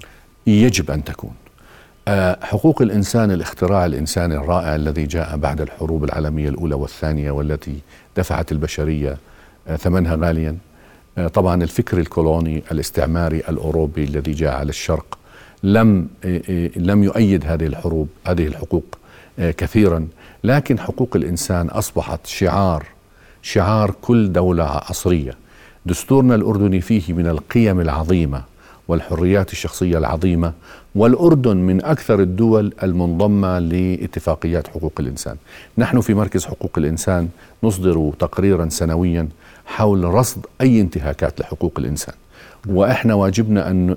يجب 0.47 0.91
أن 0.91 1.03
تكون. 1.03 1.31
حقوق 2.41 2.81
الإنسان 2.81 3.31
الاختراع 3.31 3.85
الإنساني 3.85 4.35
الرائع 4.35 4.75
الذي 4.75 5.05
جاء 5.05 5.37
بعد 5.37 5.61
الحروب 5.61 6.03
العالمية 6.03 6.49
الأولى 6.49 6.75
والثانية 6.75 7.31
والتي 7.31 7.75
دفعت 8.17 8.51
البشرية 8.51 9.17
آه، 9.67 9.75
ثمنها 9.75 10.15
غاليا 10.15 10.57
آه، 11.17 11.27
طبعا 11.27 11.63
الفكر 11.63 11.97
الكولوني 11.99 12.63
الاستعماري 12.71 13.37
الأوروبي 13.49 14.03
الذي 14.03 14.31
جاء 14.31 14.53
على 14.55 14.69
الشرق 14.69 15.17
لم 15.63 16.07
آه، 16.25 16.41
آه، 16.49 16.69
لم 16.75 17.03
يؤيد 17.03 17.45
هذه 17.45 17.65
الحروب 17.65 18.07
هذه 18.27 18.47
الحقوق 18.47 18.97
آه، 19.39 19.51
كثيرا. 19.51 20.07
لكن 20.43 20.79
حقوق 20.79 21.09
الإنسان 21.15 21.67
أصبحت 21.67 22.27
شعار 22.27 22.85
شعار 23.41 23.95
كل 24.01 24.31
دولة 24.33 24.63
عصرية. 24.63 25.33
دستورنا 25.85 26.35
الأردني 26.35 26.81
فيه 26.81 27.13
من 27.13 27.27
القيم 27.27 27.79
العظيمة 27.81 28.43
والحريات 28.87 29.51
الشخصية 29.51 29.97
العظيمة 29.97 30.53
والأردن 30.95 31.57
من 31.57 31.85
أكثر 31.85 32.19
الدول 32.21 32.73
المنضمة 32.83 33.59
لاتفاقيات 33.59 34.67
حقوق 34.67 34.93
الإنسان. 34.99 35.35
نحن 35.77 36.01
في 36.01 36.13
مركز 36.13 36.45
حقوق 36.45 36.71
الإنسان 36.77 37.29
نصدر 37.63 38.11
تقريرا 38.19 38.69
سنويا 38.69 39.27
حول 39.65 40.03
رصد 40.03 40.45
أي 40.61 40.81
انتهاكات 40.81 41.39
لحقوق 41.41 41.73
الإنسان. 41.77 42.15
وإحنا 42.67 43.13
واجبنا 43.13 43.69
أن 43.71 43.95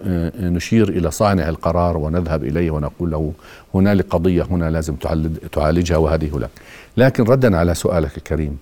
نشير 0.54 0.88
إلى 0.88 1.10
صانع 1.10 1.48
القرار 1.48 1.96
ونذهب 1.96 2.44
إليه 2.44 2.70
ونقول 2.70 3.10
له 3.10 3.32
هنالك 3.74 4.06
قضية 4.10 4.42
هنا 4.50 4.70
لازم 4.70 4.94
تعالج- 4.96 5.48
تعالجها 5.52 5.96
وهذه 5.96 6.38
لك. 6.38 6.50
لكن 6.96 7.24
ردا 7.24 7.56
على 7.56 7.74
سؤالك 7.74 8.16
الكريم 8.16 8.58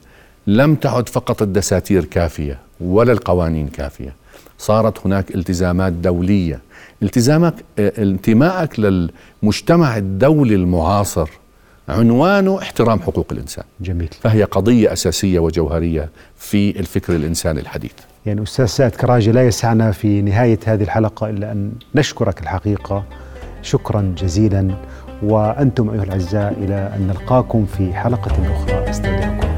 لم 0.47 0.75
تعد 0.75 1.09
فقط 1.09 1.43
الدساتير 1.43 2.05
كافية 2.05 2.59
ولا 2.81 3.13
القوانين 3.13 3.69
كافية. 3.69 4.15
صارت 4.59 5.07
هناك 5.07 5.35
التزامات 5.35 5.93
دولية 5.93 6.61
التزامك 7.03 7.55
آه، 7.79 7.93
انتمائك 7.99 8.81
للمجتمع 8.81 9.97
الدولي 9.97 10.55
المعاصر 10.55 11.31
عنوانه 11.89 12.59
احترام 12.59 13.01
حقوق 13.01 13.27
الإنسان. 13.33 13.65
جميل. 13.81 14.09
فهي 14.21 14.45
قضية 14.45 14.93
أساسية 14.93 15.39
وجوهرية 15.39 16.09
في 16.37 16.81
الفكر 16.81 17.17
الإنساني 17.17 17.61
الحديث. 17.61 17.93
يعني 18.27 18.43
أستاذ 18.43 18.67
سعد 18.67 18.91
كراجي 18.91 19.33
لا 19.33 19.47
يسعنا 19.47 19.93
في 19.93 20.23
نهاية 20.23 20.59
هذه 20.65 20.83
الحلقة 20.83 21.31
إلا 21.31 21.53
أن 21.53 21.73
نشكرك 21.95 22.41
الحقيقة. 22.41 23.05
شكرا 23.63 24.15
جزيلا. 24.19 24.75
وأنتم 25.23 25.91
أيها 25.91 26.03
الأعزاء 26.03 26.53
إلى 26.53 26.93
أن 26.97 27.07
نلقاكم 27.07 27.67
في 27.67 27.95
حلقة 27.95 28.33
أخرى. 28.55 28.91
أستودعكم. 28.91 29.54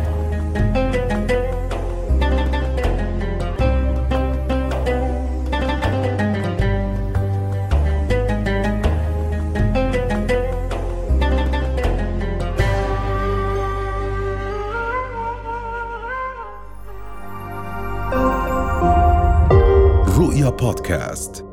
بودكاست 20.76 21.45